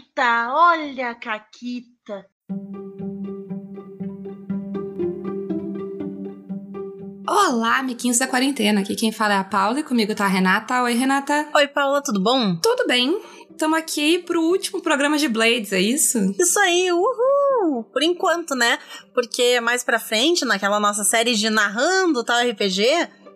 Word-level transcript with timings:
Caquita, 0.00 0.48
olha 0.52 1.10
a 1.10 1.14
Caquita. 1.14 2.26
Olá, 7.28 7.78
amiguinhos 7.78 8.18
da 8.18 8.26
quarentena. 8.26 8.80
Aqui 8.80 8.96
quem 8.96 9.12
fala 9.12 9.34
é 9.34 9.36
a 9.36 9.44
Paula 9.44 9.80
e 9.80 9.82
comigo 9.82 10.14
tá 10.14 10.24
a 10.24 10.28
Renata. 10.28 10.82
Oi, 10.82 10.94
Renata. 10.94 11.48
Oi, 11.54 11.68
Paula, 11.68 12.02
tudo 12.02 12.22
bom? 12.22 12.56
Tudo 12.56 12.86
bem. 12.86 13.20
Estamos 13.50 13.78
aqui 13.78 14.20
pro 14.20 14.40
último 14.40 14.80
programa 14.80 15.18
de 15.18 15.28
Blades, 15.28 15.72
é 15.72 15.80
isso? 15.80 16.18
Isso 16.38 16.58
aí, 16.60 16.90
uhul! 16.90 17.84
Por 17.84 18.02
enquanto, 18.02 18.54
né? 18.54 18.78
Porque 19.12 19.60
mais 19.60 19.84
pra 19.84 19.98
frente, 19.98 20.46
naquela 20.46 20.80
nossa 20.80 21.04
série 21.04 21.34
de 21.34 21.50
narrando 21.50 22.24
tal 22.24 22.40
RPG, 22.40 22.86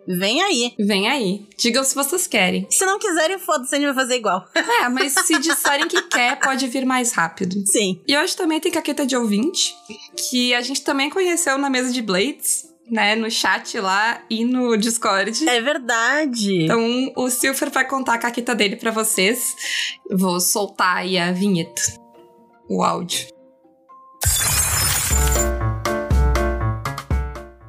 Vem 0.07 0.41
aí. 0.41 0.73
Vem 0.79 1.07
aí. 1.07 1.47
Digam 1.57 1.83
se 1.83 1.95
vocês 1.95 2.27
querem. 2.27 2.67
Se 2.69 2.85
não 2.85 2.99
quiserem, 2.99 3.39
foda-se, 3.39 3.73
a 3.75 3.77
gente 3.77 3.87
vai 3.87 3.95
fazer 3.95 4.15
igual. 4.15 4.45
É, 4.81 4.89
mas 4.89 5.13
se 5.13 5.39
disserem 5.39 5.87
que 5.87 6.01
quer, 6.01 6.39
pode 6.39 6.67
vir 6.67 6.85
mais 6.85 7.13
rápido. 7.13 7.55
Sim. 7.65 8.01
E 8.05 8.17
hoje 8.17 8.35
também 8.35 8.59
tem 8.59 8.71
caqueta 8.71 9.05
de 9.05 9.15
ouvinte, 9.15 9.73
que 10.29 10.53
a 10.53 10.61
gente 10.61 10.81
também 10.81 11.09
conheceu 11.09 11.57
na 11.57 11.69
mesa 11.69 11.93
de 11.93 12.01
Blades 12.01 12.75
né, 12.89 13.15
no 13.15 13.29
chat 13.31 13.79
lá 13.79 14.21
e 14.29 14.43
no 14.45 14.77
Discord. 14.77 15.47
É 15.47 15.61
verdade. 15.61 16.65
Então, 16.65 17.11
o 17.15 17.29
Silver 17.29 17.71
vai 17.71 17.87
contar 17.87 18.15
a 18.15 18.17
caqueta 18.17 18.53
dele 18.53 18.75
para 18.75 18.91
vocês. 18.91 19.55
vou 20.11 20.39
soltar 20.39 20.97
aí 20.97 21.17
a 21.17 21.31
vinheta, 21.31 21.81
o 22.69 22.83
áudio. 22.83 23.27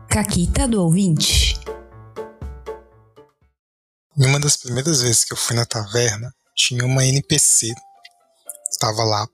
Caquita 0.08 0.66
do 0.66 0.82
ouvinte. 0.82 1.45
Em 4.18 4.24
uma 4.24 4.40
das 4.40 4.56
primeiras 4.56 5.02
vezes 5.02 5.24
que 5.24 5.34
eu 5.34 5.36
fui 5.36 5.54
na 5.54 5.66
taverna, 5.66 6.34
tinha 6.54 6.86
uma 6.86 7.04
NPC. 7.04 7.70
Estava 8.70 9.04
lá 9.04 9.28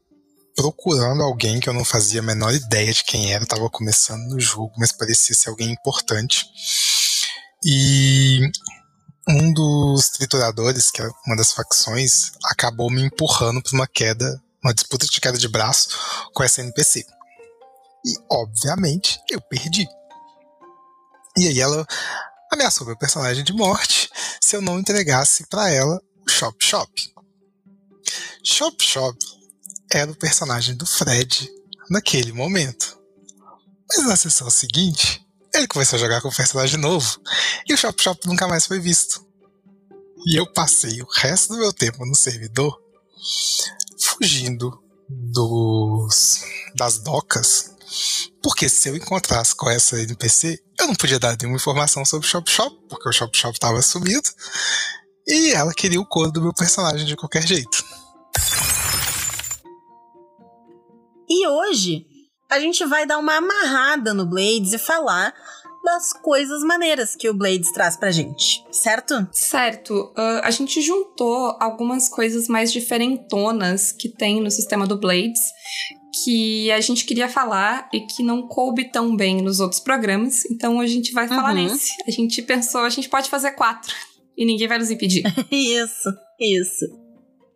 procurando 0.57 1.23
alguém 1.23 1.61
que 1.61 1.69
eu 1.69 1.73
não 1.73 1.85
fazia 1.85 2.21
a 2.21 2.25
menor 2.25 2.53
ideia 2.53 2.93
de 2.93 3.05
quem 3.05 3.33
era, 3.33 3.45
estava 3.45 3.71
começando 3.71 4.29
no 4.29 4.41
jogo, 4.41 4.73
mas 4.77 4.91
parecia 4.91 5.37
ser 5.37 5.51
alguém 5.51 5.71
importante. 5.71 6.45
E 7.65 8.41
um 9.29 9.53
dos 9.53 10.09
trituradores, 10.09 10.91
que 10.91 11.01
é 11.01 11.09
uma 11.29 11.37
das 11.37 11.53
facções, 11.53 12.33
acabou 12.47 12.91
me 12.91 13.03
empurrando 13.03 13.63
para 13.63 13.77
uma 13.77 13.87
queda, 13.87 14.43
uma 14.65 14.75
disputa 14.75 15.07
de 15.07 15.21
queda 15.21 15.39
de 15.39 15.47
braço 15.47 15.91
com 16.35 16.43
essa 16.43 16.61
NPC. 16.61 17.07
E, 18.05 18.17
obviamente, 18.29 19.21
eu 19.31 19.41
perdi. 19.43 19.87
E 21.39 21.47
aí 21.47 21.61
ela 21.61 21.87
ameaçou 22.51 22.85
meu 22.85 22.97
personagem 22.97 23.45
de 23.45 23.53
morte 23.53 24.02
se 24.41 24.57
eu 24.57 24.63
não 24.63 24.79
entregasse 24.79 25.47
para 25.47 25.71
ela 25.71 26.01
o 26.27 26.31
Shop 26.31 26.57
Shop. 26.65 27.13
Shop 28.43 28.85
Shop 28.85 29.19
era 29.91 30.11
o 30.11 30.17
personagem 30.17 30.75
do 30.75 30.87
Fred 30.87 31.51
naquele 31.91 32.33
momento. 32.33 32.99
Mas 33.89 34.07
na 34.07 34.17
sessão 34.17 34.49
seguinte, 34.49 35.25
ele 35.55 35.69
começou 35.69 35.97
a 35.97 36.01
jogar 36.01 36.21
com 36.21 36.29
o 36.29 36.35
personagem 36.35 36.81
novo 36.81 37.21
e 37.69 37.75
o 37.75 37.77
Shop 37.77 38.03
Shop 38.03 38.27
nunca 38.27 38.49
mais 38.49 38.67
foi 38.67 38.81
visto. 38.81 39.25
E 40.27 40.39
eu 40.39 40.51
passei 40.53 41.03
o 41.03 41.09
resto 41.11 41.53
do 41.53 41.59
meu 41.59 41.73
tempo 41.73 42.07
no 42.07 42.15
servidor 42.15 42.81
fugindo 43.99 44.83
dos 45.09 46.43
das 46.75 46.99
docas, 46.99 47.71
porque 48.43 48.69
se 48.69 48.89
eu 48.89 48.97
encontrasse 48.97 49.55
com 49.55 49.71
essa 49.71 50.01
NPC, 50.01 50.63
eu 50.79 50.89
não 50.89 50.95
podia 50.95 51.19
dar 51.19 51.37
nenhuma 51.39 51.57
informação 51.57 52.05
sobre 52.05 52.27
o 52.27 52.31
Shop 52.31 52.51
Shop, 52.51 52.77
porque 52.89 53.09
o 53.09 53.13
Shop 53.13 53.37
Shop 53.37 53.55
estava 53.55 53.81
sumido, 53.81 54.29
e 55.27 55.53
ela 55.53 55.73
queria 55.73 56.01
o 56.01 56.07
coro 56.07 56.33
do 56.33 56.43
meu 56.43 56.53
personagem 56.53 57.07
de 57.07 57.17
qualquer 57.17 57.47
jeito. 57.47 57.85
E 61.29 61.47
hoje 61.47 62.05
a 62.51 62.59
gente 62.61 62.85
vai 62.85 63.07
dar 63.07 63.19
uma 63.19 63.37
amarrada 63.37 64.13
no 64.13 64.27
Blades 64.27 64.73
e 64.73 64.79
falar 64.79 65.33
das 65.85 66.13
coisas 66.13 66.63
maneiras 66.63 67.17
que 67.17 67.29
o 67.29 67.35
Blades 67.35 67.73
traz 67.73 67.97
pra 67.97 68.11
gente, 68.11 68.65
certo? 68.71 69.27
Certo. 69.33 70.13
Uh, 70.17 70.41
a 70.43 70.51
gente 70.51 70.81
juntou 70.81 71.57
algumas 71.61 72.09
coisas 72.09 72.47
mais 72.49 72.73
diferentonas 72.73 73.91
que 73.93 74.09
tem 74.09 74.41
no 74.41 74.51
sistema 74.51 74.87
do 74.87 74.99
Blades 74.99 75.41
que 76.13 76.71
a 76.71 76.81
gente 76.81 77.05
queria 77.05 77.29
falar 77.29 77.89
e 77.93 78.01
que 78.01 78.23
não 78.23 78.47
coube 78.47 78.91
tão 78.91 79.17
bem 79.17 79.43
nos 79.43 79.61
outros 79.61 79.81
programas. 79.81 80.45
Então 80.47 80.81
a 80.81 80.87
gente 80.87 81.13
vai 81.13 81.27
falar 81.27 81.55
uhum. 81.55 81.65
nesse. 81.65 81.93
A 82.07 82.11
gente 82.11 82.43
pensou, 82.43 82.83
a 82.83 82.91
gente 82.91 83.09
pode 83.09 83.31
fazer 83.31 83.53
quatro 83.53 83.95
e 84.37 84.45
ninguém 84.45 84.69
vai 84.69 84.79
nos 84.79 84.91
impedir. 84.91 85.23
isso, 85.51 86.09
isso. 86.39 86.85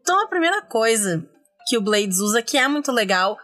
Então 0.00 0.22
a 0.22 0.28
primeira 0.28 0.62
coisa 0.62 1.24
que 1.66 1.76
o 1.76 1.80
Blades 1.80 2.18
usa 2.18 2.40
que 2.40 2.56
é 2.56 2.66
muito 2.66 2.92
legal 2.92 3.36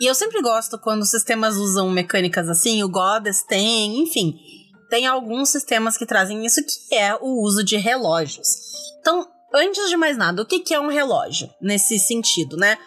e 0.00 0.06
eu 0.06 0.14
sempre 0.14 0.40
gosto 0.40 0.78
quando 0.78 1.04
sistemas 1.04 1.56
usam 1.56 1.90
mecânicas 1.90 2.48
assim, 2.48 2.82
o 2.82 2.88
Goddess 2.88 3.44
tem, 3.46 4.00
enfim. 4.00 4.34
Tem 4.88 5.06
alguns 5.06 5.50
sistemas 5.50 5.96
que 5.96 6.06
trazem 6.06 6.44
isso, 6.44 6.64
que 6.64 6.94
é 6.94 7.14
o 7.14 7.42
uso 7.44 7.62
de 7.62 7.76
relógios. 7.76 8.48
Então, 8.98 9.28
antes 9.54 9.90
de 9.90 9.96
mais 9.96 10.16
nada, 10.16 10.42
o 10.42 10.46
que 10.46 10.72
é 10.72 10.80
um 10.80 10.88
relógio 10.88 11.50
nesse 11.60 11.98
sentido, 11.98 12.56
né? 12.56 12.78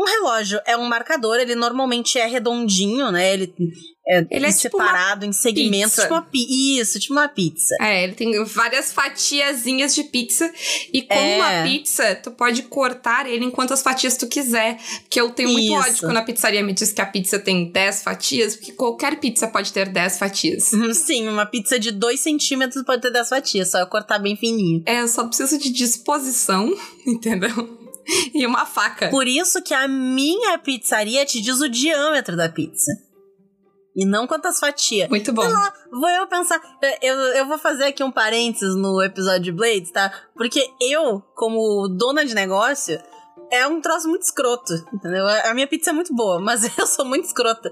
Um 0.00 0.04
relógio 0.04 0.58
é 0.66 0.74
um 0.78 0.88
marcador, 0.88 1.36
ele 1.36 1.54
normalmente 1.54 2.18
é 2.18 2.24
redondinho, 2.24 3.10
né? 3.10 3.34
Ele 3.34 3.52
é, 4.08 4.26
ele 4.30 4.46
é 4.46 4.52
tipo 4.52 4.78
separado 4.78 5.20
tipo 5.20 5.30
em 5.30 5.32
segmentos, 5.32 5.90
pizza. 5.90 6.02
tipo 6.02 6.14
uma 6.14 6.26
Isso, 6.32 6.98
tipo 6.98 7.12
uma 7.12 7.28
pizza. 7.28 7.76
É, 7.80 8.02
ele 8.02 8.14
tem 8.14 8.44
várias 8.44 8.90
fatiazinhas 8.90 9.94
de 9.94 10.04
pizza. 10.04 10.50
E 10.90 11.02
com 11.02 11.14
é. 11.14 11.36
uma 11.36 11.62
pizza, 11.62 12.14
tu 12.16 12.30
pode 12.30 12.62
cortar 12.62 13.28
ele 13.28 13.44
em 13.44 13.50
quantas 13.50 13.82
fatias 13.82 14.16
tu 14.16 14.26
quiser. 14.26 14.78
Porque 15.02 15.20
eu 15.20 15.30
tenho 15.30 15.50
muito 15.50 15.66
Isso. 15.66 15.74
ódio 15.74 16.00
quando 16.00 16.16
a 16.16 16.22
pizzaria 16.22 16.62
me 16.62 16.72
diz 16.72 16.92
que 16.92 17.00
a 17.02 17.06
pizza 17.06 17.38
tem 17.38 17.70
10 17.70 18.02
fatias, 18.02 18.56
porque 18.56 18.72
qualquer 18.72 19.20
pizza 19.20 19.46
pode 19.46 19.70
ter 19.70 19.86
10 19.86 20.18
fatias. 20.18 20.70
Sim, 20.94 21.28
uma 21.28 21.44
pizza 21.44 21.78
de 21.78 21.92
2 21.92 22.18
centímetros 22.18 22.82
pode 22.84 23.02
ter 23.02 23.12
10 23.12 23.28
fatias, 23.28 23.70
só 23.70 23.78
eu 23.78 23.86
cortar 23.86 24.18
bem 24.18 24.34
fininho. 24.34 24.82
É, 24.86 25.02
eu 25.02 25.08
só 25.08 25.24
preciso 25.26 25.58
de 25.58 25.70
disposição, 25.70 26.74
entendeu? 27.06 27.79
e 28.34 28.46
uma 28.46 28.66
faca. 28.66 29.08
Por 29.08 29.26
isso 29.26 29.62
que 29.62 29.74
a 29.74 29.86
minha 29.86 30.58
pizzaria 30.58 31.24
te 31.24 31.40
diz 31.40 31.60
o 31.60 31.68
diâmetro 31.68 32.36
da 32.36 32.48
pizza. 32.48 32.92
E 33.94 34.04
não 34.04 34.26
quantas 34.26 34.58
fatias. 34.60 35.08
Muito 35.08 35.32
bom. 35.32 35.42
Lá, 35.42 35.74
vou 35.90 36.08
eu 36.10 36.26
pensar. 36.26 36.60
Eu, 37.02 37.16
eu 37.16 37.46
vou 37.46 37.58
fazer 37.58 37.84
aqui 37.84 38.04
um 38.04 38.12
parênteses 38.12 38.76
no 38.76 39.02
episódio 39.02 39.42
de 39.42 39.52
Blades, 39.52 39.90
tá? 39.90 40.12
Porque 40.34 40.64
eu, 40.80 41.20
como 41.34 41.88
dona 41.88 42.24
de 42.24 42.34
negócio, 42.34 43.00
é 43.50 43.66
um 43.66 43.80
troço 43.80 44.08
muito 44.08 44.22
escroto, 44.22 44.72
entendeu? 44.94 45.26
A 45.26 45.52
minha 45.54 45.66
pizza 45.66 45.90
é 45.90 45.92
muito 45.92 46.14
boa, 46.14 46.38
mas 46.40 46.78
eu 46.78 46.86
sou 46.86 47.04
muito 47.04 47.24
escrota. 47.24 47.70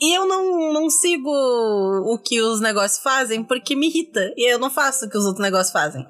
E 0.00 0.16
eu 0.16 0.26
não, 0.26 0.72
não 0.72 0.90
sigo 0.90 1.30
o 1.30 2.18
que 2.18 2.42
os 2.42 2.60
negócios 2.60 3.02
fazem 3.02 3.42
porque 3.42 3.74
me 3.74 3.88
irrita. 3.88 4.32
E 4.36 4.52
eu 4.52 4.58
não 4.58 4.70
faço 4.70 5.06
o 5.06 5.10
que 5.10 5.16
os 5.16 5.24
outros 5.24 5.42
negócios 5.42 5.72
fazem. 5.72 6.06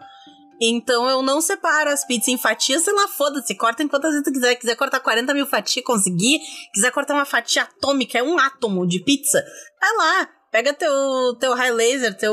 Então 0.60 1.09
eu 1.09 1.22
não 1.22 1.41
separo 1.41 1.91
as 1.91 2.04
pizzas 2.04 2.28
em 2.28 2.38
fatias, 2.38 2.82
sei 2.82 2.92
lá, 2.94 3.09
foda-se, 3.09 3.54
corta 3.56 3.82
enquantas 3.82 4.10
vezes 4.10 4.25
tu 4.25 4.32
quiser. 4.32 4.54
Quiser 4.54 4.76
cortar 4.76 5.00
40 5.00 5.34
mil 5.34 5.47
fatias, 5.47 5.84
conseguir. 5.84 6.41
Quiser 6.72 6.91
cortar 6.92 7.15
uma 7.15 7.25
fatia 7.25 7.62
atômica, 7.62 8.19
é 8.19 8.22
um 8.22 8.38
átomo 8.38 8.87
de 8.87 9.00
pizza, 9.00 9.43
vai 9.81 9.97
lá. 9.97 10.28
Pega 10.50 10.72
teu, 10.72 11.37
teu 11.41 11.53
high 11.54 11.72
laser, 11.72 12.16
teu. 12.16 12.32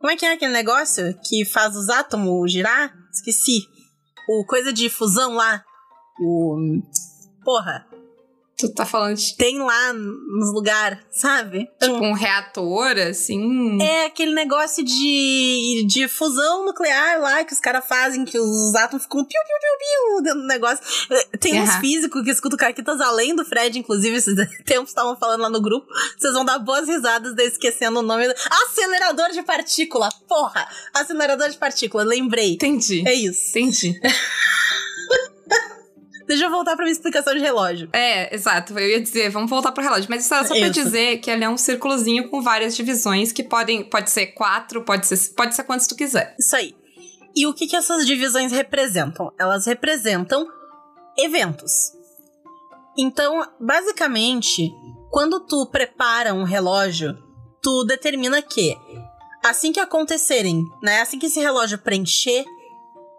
Como 0.00 0.10
é 0.10 0.16
que 0.16 0.24
é 0.24 0.32
aquele 0.32 0.52
negócio 0.52 1.14
que 1.28 1.44
faz 1.44 1.76
os 1.76 1.90
átomos 1.90 2.50
girar? 2.50 2.94
Esqueci. 3.12 3.60
O 4.26 4.46
coisa 4.46 4.72
de 4.72 4.88
fusão 4.88 5.34
lá. 5.34 5.62
O. 6.18 6.56
Porra. 7.44 7.86
Tu 8.56 8.68
tá 8.72 8.86
falando 8.86 9.16
de... 9.16 9.36
Tem 9.36 9.58
lá 9.58 9.92
nos 9.92 10.52
lugares, 10.52 10.98
sabe? 11.10 11.68
Tipo 11.80 12.04
um 12.04 12.12
reator, 12.12 12.96
assim? 12.98 13.82
É, 13.82 14.06
aquele 14.06 14.32
negócio 14.32 14.84
de, 14.84 15.84
de 15.88 16.06
fusão 16.06 16.64
nuclear 16.64 17.20
lá 17.20 17.44
que 17.44 17.52
os 17.52 17.58
caras 17.58 17.84
fazem, 17.84 18.24
que 18.24 18.38
os 18.38 18.74
átomos 18.76 19.02
ficam 19.02 19.24
piu, 19.24 19.40
piu, 19.40 19.56
piu, 19.60 19.78
piu 19.78 20.22
dentro 20.22 20.40
do 20.40 20.46
negócio. 20.46 20.84
Tem 21.40 21.58
uhum. 21.58 21.64
uns 21.64 21.76
físicos 21.76 22.22
que 22.22 22.30
escutam 22.30 22.56
caquitas 22.56 23.00
além 23.00 23.34
do 23.34 23.44
Fred, 23.44 23.76
inclusive, 23.76 24.16
esses 24.16 24.34
tempos 24.64 24.90
estavam 24.90 25.16
falando 25.16 25.40
lá 25.40 25.50
no 25.50 25.60
grupo. 25.60 25.86
Vocês 26.16 26.32
vão 26.32 26.44
dar 26.44 26.58
boas 26.60 26.86
risadas 26.88 27.34
daí 27.34 27.48
esquecendo 27.48 27.98
o 27.98 28.02
nome. 28.02 28.24
Acelerador 28.68 29.30
de 29.32 29.42
partícula, 29.42 30.08
porra! 30.28 30.66
Acelerador 30.92 31.50
de 31.50 31.58
partícula, 31.58 32.04
lembrei. 32.04 32.54
Entendi. 32.54 33.02
É 33.04 33.12
isso. 33.12 33.50
Entendi. 33.50 34.00
Deixa 36.26 36.44
eu 36.44 36.50
voltar 36.50 36.74
pra 36.74 36.84
minha 36.84 36.92
explicação 36.92 37.34
de 37.34 37.40
relógio. 37.40 37.88
É, 37.92 38.34
exato. 38.34 38.78
Eu 38.78 38.88
ia 38.88 39.00
dizer, 39.00 39.30
vamos 39.30 39.50
voltar 39.50 39.72
pro 39.72 39.82
relógio. 39.82 40.06
Mas 40.08 40.24
isso 40.24 40.34
era 40.34 40.44
só 40.44 40.54
pra 40.54 40.68
dizer 40.68 41.18
que 41.18 41.30
ele 41.30 41.44
é 41.44 41.48
um 41.48 41.56
círculozinho 41.56 42.30
com 42.30 42.40
várias 42.40 42.74
divisões 42.74 43.30
que 43.30 43.42
podem. 43.42 43.84
Pode 43.84 44.10
ser 44.10 44.28
quatro, 44.28 44.82
pode 44.82 45.06
ser, 45.06 45.34
pode 45.34 45.54
ser 45.54 45.64
quantos 45.64 45.86
tu 45.86 45.94
quiser. 45.94 46.34
Isso 46.38 46.56
aí. 46.56 46.74
E 47.36 47.46
o 47.46 47.52
que, 47.52 47.66
que 47.66 47.76
essas 47.76 48.06
divisões 48.06 48.52
representam? 48.52 49.32
Elas 49.38 49.66
representam 49.66 50.46
eventos. 51.18 51.92
Então, 52.96 53.46
basicamente, 53.60 54.72
quando 55.10 55.40
tu 55.40 55.66
prepara 55.66 56.32
um 56.32 56.44
relógio, 56.44 57.18
tu 57.60 57.84
determina 57.84 58.40
que 58.40 58.76
assim 59.44 59.72
que 59.72 59.80
acontecerem, 59.80 60.64
né, 60.82 61.00
assim 61.00 61.18
que 61.18 61.26
esse 61.26 61.40
relógio 61.40 61.78
preencher 61.78 62.44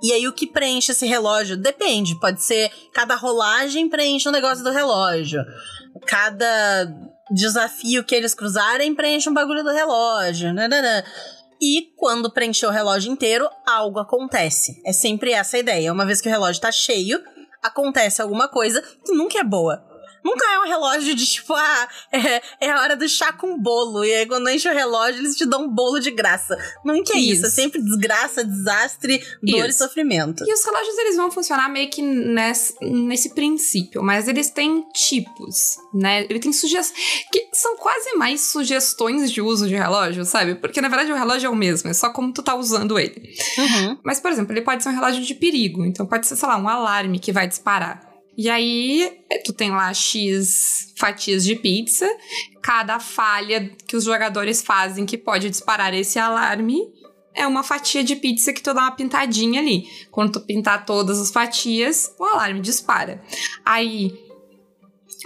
E 0.06 0.14
aí 0.14 0.28
o 0.28 0.34
que 0.34 0.46
preenche 0.46 0.92
esse 0.92 1.08
relógio? 1.08 1.58
Depende, 1.58 2.20
pode 2.20 2.44
ser 2.44 2.72
cada 2.94 3.16
rolagem 3.16 3.90
preenche 3.90 4.30
um 4.30 4.32
negócio 4.32 4.64
do 4.64 4.70
relógio. 4.70 5.44
Cada 6.06 6.88
desafio 7.32 8.04
que 8.04 8.14
eles 8.14 8.36
cruzarem 8.36 8.94
preenche 8.94 9.28
um 9.28 9.34
bagulho 9.34 9.64
do 9.64 9.72
relógio. 9.72 10.54
Nananã. 10.54 11.04
E 11.60 11.92
quando 11.98 12.32
preencher 12.32 12.68
o 12.68 12.70
relógio 12.70 13.12
inteiro, 13.12 13.50
algo 13.66 13.98
acontece. 13.98 14.80
É 14.86 14.94
sempre 14.94 15.32
essa 15.32 15.58
a 15.58 15.60
ideia. 15.60 15.92
Uma 15.92 16.06
vez 16.06 16.22
que 16.22 16.30
o 16.30 16.32
relógio 16.32 16.62
tá 16.62 16.72
cheio, 16.72 17.20
acontece 17.64 18.22
alguma 18.22 18.48
coisa 18.48 18.84
que 19.04 19.12
nunca 19.12 19.40
é 19.40 19.44
boa. 19.44 19.84
Nunca 20.26 20.44
é 20.46 20.60
um 20.60 20.68
relógio 20.68 21.14
de 21.14 21.26
tipo, 21.26 21.54
ah, 21.54 21.88
é, 22.12 22.42
é 22.60 22.72
a 22.72 22.82
hora 22.82 22.96
do 22.96 23.08
chá 23.08 23.32
com 23.32 23.60
bolo. 23.60 24.04
E 24.04 24.12
aí, 24.14 24.26
quando 24.26 24.50
enche 24.50 24.68
o 24.68 24.74
relógio, 24.74 25.22
eles 25.22 25.36
te 25.36 25.46
dão 25.46 25.66
um 25.66 25.70
bolo 25.70 26.00
de 26.00 26.10
graça. 26.10 26.58
Nunca 26.84 27.14
é 27.14 27.20
isso. 27.20 27.36
Isso. 27.36 27.46
É 27.46 27.50
sempre 27.50 27.82
desgraça, 27.82 28.44
desastre, 28.44 29.24
dor 29.42 29.66
e 29.66 29.70
Isso. 29.70 29.80
sofrimento. 29.80 30.44
E 30.48 30.52
os 30.54 30.66
relógios 30.66 30.98
eles 30.98 31.16
vão 31.16 31.30
funcionar 31.30 31.70
meio 31.70 31.90
que 31.90 32.02
nesse, 32.02 32.74
nesse 32.82 33.36
princípio, 33.36 34.02
mas 34.02 34.28
eles 34.28 34.50
têm 34.50 34.84
tipos, 34.94 35.78
né? 35.94 36.26
Ele 36.30 36.40
tem 36.40 36.52
sugestões 36.52 37.26
que 37.32 37.50
são 37.54 37.76
quase 37.78 38.14
mais 38.16 38.42
sugestões 38.42 39.32
de 39.32 39.42
uso 39.42 39.68
de 39.68 39.76
relógio, 39.76 40.26
sabe? 40.26 40.56
Porque 40.56 40.82
na 40.82 40.88
verdade 40.88 41.12
o 41.12 41.16
relógio 41.16 41.48
é 41.48 41.50
o 41.50 41.56
mesmo, 41.56 41.90
é 41.90 41.94
só 41.94 42.10
como 42.10 42.34
tu 42.34 42.42
tá 42.42 42.56
usando 42.56 42.98
ele. 42.98 43.36
Uhum. 43.58 43.98
Mas, 44.04 44.20
por 44.20 44.32
exemplo, 44.32 44.54
ele 44.54 44.62
pode 44.62 44.84
ser 44.84 44.90
um 44.90 44.94
relógio 44.94 45.24
de 45.24 45.36
perigo, 45.36 45.86
então 45.86 46.06
pode 46.06 46.28
ser, 46.28 46.36
sei 46.36 46.48
lá, 46.48 46.58
um 46.58 46.68
alarme 46.68 47.20
que 47.20 47.32
vai 47.32 47.48
disparar. 47.48 48.05
E 48.38 48.50
aí, 48.50 49.20
eh, 49.30 49.38
tu 49.44 49.54
tem 49.54 49.72
lá 49.72 49.94
X 49.94 50.94
fatias 50.98 51.44
de 51.44 51.56
pizza, 51.56 52.08
cada 52.62 53.00
falha 53.00 53.70
que 53.88 53.96
os 53.96 54.04
jogadores 54.04 54.62
fazem 54.62 55.06
que 55.06 55.18
pode 55.18 55.50
disparar 55.50 55.94
esse 55.94 56.20
alarme 56.20 56.80
é 57.34 57.46
uma 57.46 57.64
fatia 57.64 58.04
de 58.04 58.16
pizza 58.16 58.54
que 58.54 58.62
tu 58.62 58.74
dá 58.74 58.82
uma 58.82 58.92
pintadinha 58.96 59.60
ali. 59.60 59.86
Quando 60.10 60.34
tu 60.34 60.40
pintar 60.42 60.86
todas 60.86 61.20
as 61.20 61.32
fatias, 61.32 62.14
o 62.18 62.24
alarme 62.24 62.62
dispara. 62.62 63.22
Aí, 63.66 64.18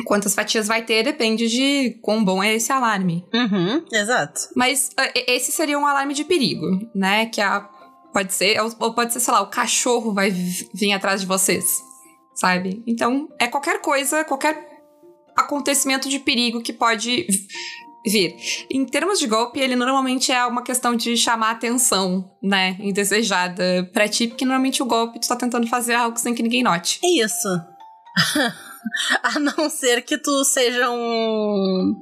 quantas 0.05 0.33
fatias 0.33 0.67
vai 0.67 0.83
ter 0.83 1.03
depende 1.03 1.47
de 1.47 1.99
quão 2.01 2.23
bom 2.23 2.41
é 2.43 2.55
esse 2.55 2.71
alarme. 2.71 3.23
Uhum, 3.33 3.85
exato. 3.91 4.41
Mas 4.55 4.89
uh, 4.99 5.11
e- 5.15 5.31
esse 5.35 5.51
seria 5.51 5.77
um 5.77 5.85
alarme 5.85 6.13
de 6.13 6.23
perigo, 6.23 6.65
né? 6.95 7.27
Que 7.27 7.41
a, 7.41 7.61
pode 8.13 8.33
ser, 8.33 8.59
ou 8.79 8.93
pode 8.93 9.13
ser, 9.13 9.19
sei 9.19 9.33
lá, 9.33 9.41
o 9.41 9.47
cachorro 9.47 10.13
vai 10.13 10.31
vir 10.31 10.93
atrás 10.93 11.21
de 11.21 11.27
vocês, 11.27 11.63
sabe? 12.39 12.81
Então, 12.87 13.27
é 13.37 13.47
qualquer 13.47 13.81
coisa, 13.81 14.23
qualquer 14.23 14.65
acontecimento 15.35 16.07
de 16.07 16.19
perigo 16.19 16.61
que 16.61 16.71
pode 16.71 17.27
vir. 18.05 18.35
Em 18.71 18.85
termos 18.85 19.19
de 19.19 19.27
golpe, 19.27 19.59
ele 19.59 19.75
normalmente 19.75 20.31
é 20.31 20.45
uma 20.45 20.63
questão 20.63 20.95
de 20.95 21.17
chamar 21.17 21.51
atenção, 21.51 22.31
né? 22.41 22.77
Indesejada 22.79 23.89
pra 23.93 24.07
ti, 24.07 24.27
porque 24.27 24.45
normalmente 24.45 24.81
o 24.81 24.85
golpe 24.85 25.19
tu 25.19 25.27
tá 25.27 25.35
tentando 25.35 25.67
fazer 25.67 25.95
algo 25.95 26.17
sem 26.17 26.33
que 26.33 26.41
ninguém 26.41 26.63
note. 26.63 26.99
É 27.03 27.25
isso. 27.25 27.49
A 29.21 29.37
não 29.39 29.69
ser 29.69 30.01
que 30.03 30.17
tu 30.17 30.45
seja 30.45 30.89
um. 30.89 31.93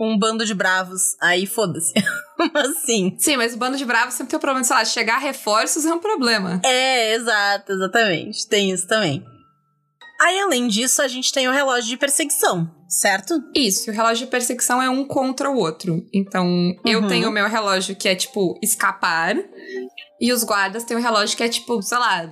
Um 0.00 0.18
bando 0.18 0.46
de 0.46 0.54
bravos. 0.54 1.14
Aí 1.20 1.44
foda-se. 1.44 1.92
Mas 2.54 2.78
sim. 2.86 3.14
Sim, 3.18 3.36
mas 3.36 3.52
o 3.52 3.58
bando 3.58 3.76
de 3.76 3.84
bravos 3.84 4.14
sempre 4.14 4.30
tem 4.30 4.38
o 4.38 4.40
problema 4.40 4.62
de, 4.62 4.66
sei 4.66 4.76
lá, 4.76 4.82
chegar 4.86 5.18
reforços 5.18 5.84
é 5.84 5.92
um 5.92 5.98
problema. 5.98 6.58
É, 6.64 7.12
exato, 7.12 7.70
exatamente. 7.70 8.48
Tem 8.48 8.70
isso 8.70 8.86
também. 8.86 9.22
Aí, 10.20 10.38
além 10.38 10.68
disso, 10.68 11.00
a 11.00 11.08
gente 11.08 11.32
tem 11.32 11.48
o 11.48 11.52
relógio 11.52 11.88
de 11.88 11.96
perseguição, 11.96 12.70
certo? 12.86 13.42
Isso, 13.54 13.90
o 13.90 13.94
relógio 13.94 14.26
de 14.26 14.30
perseguição 14.30 14.82
é 14.82 14.90
um 14.90 15.04
contra 15.04 15.50
o 15.50 15.56
outro. 15.56 16.06
Então, 16.12 16.46
eu 16.84 17.00
Uhum. 17.00 17.08
tenho 17.08 17.28
o 17.28 17.32
meu 17.32 17.48
relógio 17.48 17.96
que 17.96 18.06
é 18.08 18.14
tipo 18.14 18.58
escapar, 18.62 19.34
e 20.20 20.30
os 20.32 20.44
guardas 20.44 20.84
têm 20.84 20.96
o 20.96 21.00
relógio 21.00 21.36
que 21.36 21.42
é 21.42 21.48
tipo, 21.48 21.80
sei 21.82 21.96
lá, 21.98 22.30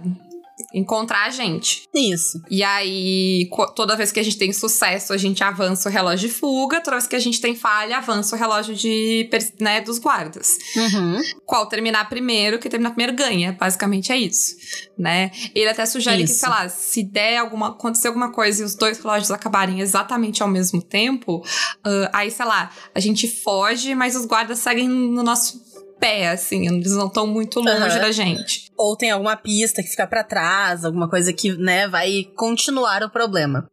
encontrar 0.73 1.27
a 1.27 1.31
gente. 1.31 1.83
Isso. 1.95 2.41
E 2.51 2.63
aí, 2.63 3.49
toda 3.75 3.97
vez 3.97 4.13
que 4.13 4.21
a 4.21 4.23
gente 4.23 4.39
tem 4.39 4.53
sucesso, 4.53 5.13
a 5.13 5.17
gente 5.17 5.43
avança 5.43 5.89
o 5.89 5.93
relógio 5.93 6.29
de 6.29 6.35
fuga, 6.35 6.81
toda 6.81 6.97
vez 6.97 7.07
que 7.07 7.17
a 7.17 7.21
gente 7.21 7.41
tem 7.41 7.55
falha, 7.55 7.99
avança 7.99 8.35
o 8.35 8.39
relógio 8.39 8.75
de, 8.75 9.29
né, 9.61 9.81
dos 9.81 9.99
guardas. 9.99 10.57
Uhum. 10.77 11.21
Qual 11.45 11.67
terminar 11.67 12.09
primeiro, 12.09 12.59
que 12.59 12.69
terminar 12.69 12.91
primeiro 12.91 13.15
ganha. 13.15 13.53
Basicamente 13.53 14.13
é 14.13 14.17
isso, 14.17 14.57
né? 14.97 15.31
Ele 15.55 15.69
até 15.69 15.85
sugere 15.87 16.25
que, 16.25 16.31
Isso. 16.31 16.41
sei 16.41 16.49
lá, 16.49 16.69
se 16.69 17.03
der 17.03 17.39
alguma, 17.39 17.69
acontecer 17.69 18.09
alguma 18.09 18.33
coisa 18.33 18.63
e 18.63 18.65
os 18.65 18.75
dois 18.75 18.99
relógios 18.99 19.31
acabarem 19.31 19.81
exatamente 19.81 20.43
ao 20.43 20.49
mesmo 20.49 20.83
tempo, 20.83 21.43
ah, 21.85 22.11
aí, 22.13 22.31
sei 22.31 22.47
lá, 22.47 22.71
a 22.95 23.01
gente 23.01 23.29
foge, 23.29 23.95
mas 23.95 24.17
os 24.17 24.27
guardas 24.27 24.59
seguem 24.59 24.89
no 24.89 25.23
nosso 25.23 25.68
pé, 25.99 26.29
assim, 26.31 26.67
eles 26.67 26.93
não 26.93 27.07
estão 27.07 27.27
muito 27.27 27.61
longe 27.61 27.71
Aham. 27.71 28.01
da 28.01 28.13
gente. 28.13 28.71
Ou 28.77 28.97
tem 28.97 29.11
alguma 29.11 29.37
pista 29.37 29.83
que 29.83 29.89
fica 29.89 30.07
pra 30.07 30.25
trás, 30.25 30.85
alguma 30.85 31.09
coisa 31.09 31.33
que, 31.33 31.53
né, 31.57 31.89
vai 31.89 32.25
continuar 32.37 33.03
o 33.03 33.11
problema. 33.11 33.69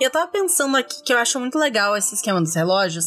E 0.00 0.04
eu 0.04 0.10
tava 0.10 0.30
pensando 0.30 0.76
aqui 0.76 1.02
que 1.04 1.12
eu 1.12 1.18
acho 1.18 1.38
muito 1.38 1.58
legal 1.58 1.96
esse 1.96 2.14
esquema 2.14 2.40
dos 2.40 2.54
relógios, 2.54 3.06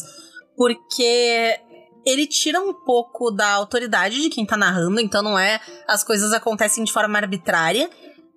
porque 0.56 1.58
ele 2.06 2.26
tira 2.26 2.60
um 2.60 2.72
pouco 2.72 3.30
da 3.30 3.50
autoridade 3.50 4.20
de 4.20 4.30
quem 4.30 4.46
tá 4.46 4.56
narrando, 4.56 5.00
então 5.00 5.22
não 5.22 5.38
é 5.38 5.60
as 5.86 6.02
coisas 6.02 6.32
acontecem 6.32 6.84
de 6.84 6.92
forma 6.92 7.18
arbitrária. 7.18 7.90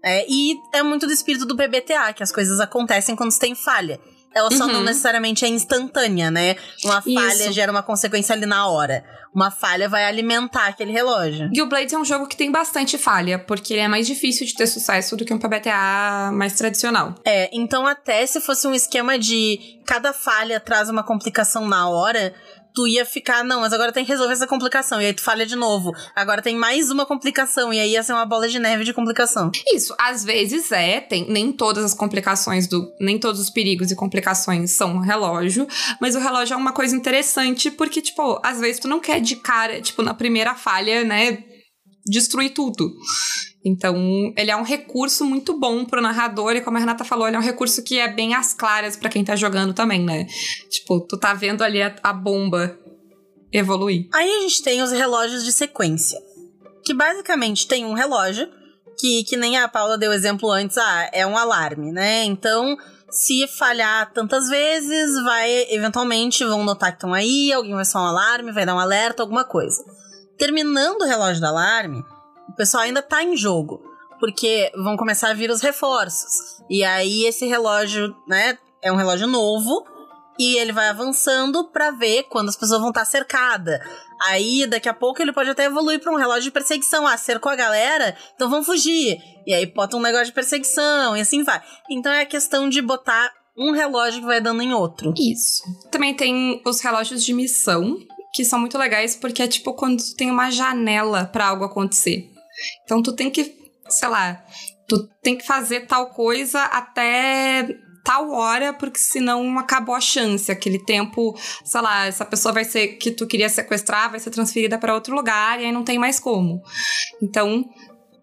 é, 0.04 0.26
e 0.28 0.58
é 0.74 0.82
muito 0.82 1.06
do 1.06 1.14
espírito 1.14 1.46
do 1.46 1.56
PBTA, 1.56 2.12
que 2.14 2.24
as 2.24 2.32
coisas 2.32 2.60
acontecem 2.60 3.16
quando 3.16 3.32
se 3.32 3.40
tem 3.40 3.54
falha. 3.54 4.00
Ela 4.34 4.50
só 4.52 4.66
Uhum. 4.66 4.74
não 4.74 4.84
necessariamente 4.84 5.44
é 5.44 5.48
instantânea, 5.48 6.32
né? 6.32 6.56
Uma 6.86 7.02
falha 7.02 7.34
Isso. 7.44 7.52
gera 7.52 7.72
uma 7.72 7.84
consequência 7.84 8.34
ali 8.34 8.46
na 8.46 8.68
hora. 8.68 9.04
Uma 9.34 9.50
falha 9.50 9.88
vai 9.88 10.04
alimentar 10.06 10.68
aquele 10.68 10.92
relógio. 10.92 11.50
E 11.54 11.62
o 11.62 11.66
Blades 11.66 11.94
é 11.94 11.98
um 11.98 12.04
jogo 12.04 12.28
que 12.28 12.36
tem 12.36 12.52
bastante 12.52 12.98
falha, 12.98 13.40
porque 13.40 13.74
ele 13.74 13.82
é 13.82 13.88
mais 13.88 14.06
difícil 14.06 14.46
de 14.46 14.54
ter 14.54 14.68
sucesso 14.68 15.16
do 15.16 15.24
que 15.24 15.34
um 15.34 15.40
PBTA 15.40 16.32
mais 16.34 16.54
tradicional. 16.54 17.16
É, 17.24 17.50
então 17.54 17.88
até 17.88 18.26
se 18.26 18.42
fosse 18.42 18.68
um 18.68 18.74
esquema 18.74 19.18
de 19.18 19.80
cada 19.86 20.12
falha 20.14 20.60
traz 20.60 20.90
uma 20.90 21.04
complicação 21.04 21.66
na 21.68 21.88
hora, 21.90 22.34
tu 22.74 22.88
ia 22.88 23.06
ficar, 23.06 23.44
não, 23.44 23.62
mas 23.62 23.74
agora 23.74 23.92
tem 23.92 24.06
que 24.06 24.12
resolver 24.12 24.34
essa 24.34 24.48
complicação. 24.48 25.02
E 25.02 25.06
aí 25.06 25.14
tu 25.14 25.22
falha 25.22 25.46
de 25.46 25.56
novo. 25.56 25.94
Agora 26.16 26.42
tem 26.42 26.56
mais 26.56 26.90
uma 26.90 27.06
complicação. 27.06 27.74
E 27.74 27.80
aí 27.80 27.92
ia 27.92 28.04
ser 28.04 28.14
uma 28.14 28.26
bola 28.26 28.48
de 28.48 28.60
neve 28.60 28.84
de 28.84 28.94
complicação. 28.94 29.52
Isso, 29.74 29.96
às 30.00 30.24
vezes 30.24 30.72
é, 30.72 31.00
tem 31.00 31.30
nem 31.30 31.52
todas 31.52 31.84
as 31.84 31.94
complicações 31.94 32.68
do, 32.68 32.92
nem 33.00 33.20
todos 33.20 33.40
os 33.40 33.50
perigos 33.50 33.92
e 33.92 33.96
complicações 33.96 34.72
são 34.72 35.00
relógio, 35.00 35.68
mas 36.00 36.16
o 36.16 36.20
relógio 36.20 36.54
é 36.54 36.58
uma 36.58 36.74
coisa 36.74 36.96
interessante 36.96 37.70
porque 37.72 38.02
tipo, 38.02 38.40
às 38.44 38.60
vezes 38.60 38.80
tu 38.80 38.88
não 38.88 39.00
quer 39.00 39.20
de 39.20 39.36
cara, 39.36 39.82
tipo, 39.82 40.02
na 40.02 40.14
primeira 40.14 40.56
falha, 40.56 41.04
né, 41.04 41.44
destruir 42.06 42.52
tudo. 42.52 42.92
Então, 43.64 43.96
ele 44.36 44.50
é 44.50 44.56
um 44.56 44.64
recurso 44.64 45.24
muito 45.24 45.60
bom 45.60 45.86
pro 45.86 46.02
narrador 46.02 46.56
e 46.56 46.62
como 46.62 46.78
a 46.78 46.80
Renata 46.80 47.04
falou, 47.04 47.28
ele 47.28 47.36
é 47.38 47.40
um 47.40 47.44
recurso 47.44 47.84
que 47.84 48.00
é 48.00 48.12
bem 48.12 48.34
às 48.34 48.54
claras 48.54 48.96
pra 48.96 49.10
quem 49.10 49.24
tá 49.24 49.36
jogando 49.36 49.74
também, 49.74 50.04
né? 50.04 50.26
Tipo, 50.70 51.00
tu 51.02 51.18
tá 51.18 51.34
vendo 51.34 51.64
ali 51.64 51.82
a, 51.82 51.96
a 52.02 52.12
bomba 52.12 52.76
evoluir. 53.52 54.08
Aí 54.14 54.30
a 54.30 54.42
gente 54.42 54.64
tem 54.64 54.82
os 54.82 54.92
relógios 54.92 55.44
de 55.44 55.52
sequência. 55.52 56.20
Que 56.84 56.94
basicamente 56.94 57.68
tem 57.68 57.86
um 57.86 57.94
relógio, 57.94 58.50
que, 58.98 59.24
que 59.26 59.38
nem 59.38 59.58
a 59.58 59.68
Paula 59.68 59.98
deu 59.98 60.12
exemplo 60.12 60.50
antes, 60.50 60.78
ah, 60.78 61.10
é 61.14 61.26
um 61.28 61.38
alarme, 61.38 61.92
né? 61.92 62.24
Então, 62.24 62.76
se 63.12 63.48
falhar 63.48 64.12
tantas 64.12 64.48
vezes, 64.48 65.22
vai, 65.24 65.68
eventualmente, 65.70 66.44
vão 66.44 66.64
notar 66.64 66.92
que 66.92 66.98
estão 66.98 67.14
aí, 67.14 67.52
alguém 67.52 67.76
vai 67.76 67.86
soar 67.86 68.06
um 68.06 68.08
alarme, 68.08 68.52
vai 68.52 68.66
dar 68.66 68.74
um 68.74 68.80
alerta, 68.80 69.22
alguma 69.22 69.44
coisa. 69.44 69.84
Terminando 70.38 71.02
o 71.02 71.06
relógio 71.06 71.40
do 71.40 71.46
alarme, 71.46 72.04
pessoal 72.62 72.84
ainda 72.84 73.02
tá 73.02 73.24
em 73.24 73.36
jogo. 73.36 73.82
Porque 74.20 74.72
vão 74.76 74.96
começar 74.96 75.32
a 75.32 75.34
vir 75.34 75.50
os 75.50 75.62
reforços. 75.62 76.62
E 76.70 76.84
aí 76.84 77.26
esse 77.26 77.48
relógio, 77.48 78.16
né, 78.28 78.56
é 78.82 78.92
um 78.92 78.96
relógio 78.96 79.26
novo. 79.28 79.84
E 80.40 80.58
ele 80.58 80.72
vai 80.72 80.88
avançando 80.88 81.70
pra 81.70 81.92
ver 81.92 82.24
quando 82.24 82.50
as 82.50 82.56
pessoas 82.56 82.80
vão 82.80 82.90
estar 82.90 83.06
cercadas. 83.06 83.80
Aí, 84.28 84.66
daqui 84.66 84.88
a 84.88 84.94
pouco, 84.94 85.22
ele 85.22 85.34
pode 85.34 85.50
até 85.50 85.66
evoluir 85.66 86.00
pra 86.00 86.12
um 86.12 86.16
relógio 86.16 86.44
de 86.44 86.52
perseguição. 86.52 87.06
Ah, 87.06 87.18
cercou 87.18 87.52
a 87.52 87.56
galera, 87.56 88.16
então 88.34 88.50
vão 88.50 88.64
fugir. 88.64 89.18
E 89.46 89.54
aí 89.54 89.66
bota 89.66 89.98
um 89.98 90.02
negócio 90.02 90.28
de 90.28 90.32
perseguição, 90.32 91.18
e 91.18 91.22
assim 91.22 91.44
vai. 91.44 91.62
Então 91.90 92.12
é 92.12 92.22
a 92.22 92.26
questão 92.26 92.70
de 92.70 92.82
botar 92.82 93.32
um 93.58 93.72
relógio 93.72 94.22
que 94.22 94.26
vai 94.26 94.40
dando 94.40 94.62
em 94.62 94.74
outro. 94.74 95.14
Isso. 95.18 95.64
Também 95.92 96.16
tem 96.16 96.62
os 96.66 96.80
relógios 96.82 97.24
de 97.24 97.34
missão, 97.34 97.98
que 98.34 98.46
são 98.46 98.60
muito 98.60 98.78
legais 98.78 99.16
porque 99.16 99.44
é 99.44 99.48
tipo 99.48 99.74
quando 99.74 100.02
tu 100.02 100.16
tem 100.16 100.32
uma 100.32 100.50
janela 100.50 101.26
pra 101.26 101.48
algo 101.48 101.66
acontecer. 101.66 102.31
Então 102.84 103.02
tu 103.02 103.14
tem 103.14 103.30
que, 103.30 103.56
sei 103.90 104.10
lá, 104.10 104.44
tu 104.88 105.08
tem 105.22 105.38
que 105.38 105.46
fazer 105.46 105.88
tal 105.88 106.10
coisa 106.10 106.62
até 106.64 107.68
tal 108.04 108.32
hora, 108.32 108.74
porque 108.74 109.00
senão 109.00 109.58
acabou 109.60 109.96
a 109.96 110.02
chance. 110.02 110.52
Aquele 110.52 110.80
tempo, 110.80 111.38
sei 111.64 111.82
lá, 111.82 112.08
essa 112.08 112.26
pessoa 112.26 112.54
vai 112.54 112.64
ser 112.64 112.98
que 112.98 113.12
tu 113.12 113.28
queria 113.28 113.50
sequestrar, 113.50 114.10
vai 114.10 114.20
ser 114.20 114.32
transferida 114.32 114.78
pra 114.78 114.94
outro 114.94 115.16
lugar 115.16 115.62
e 115.62 115.66
aí 115.66 115.72
não 115.72 115.84
tem 115.84 116.00
mais 116.00 116.20
como. 116.20 116.62
Então, 117.22 117.70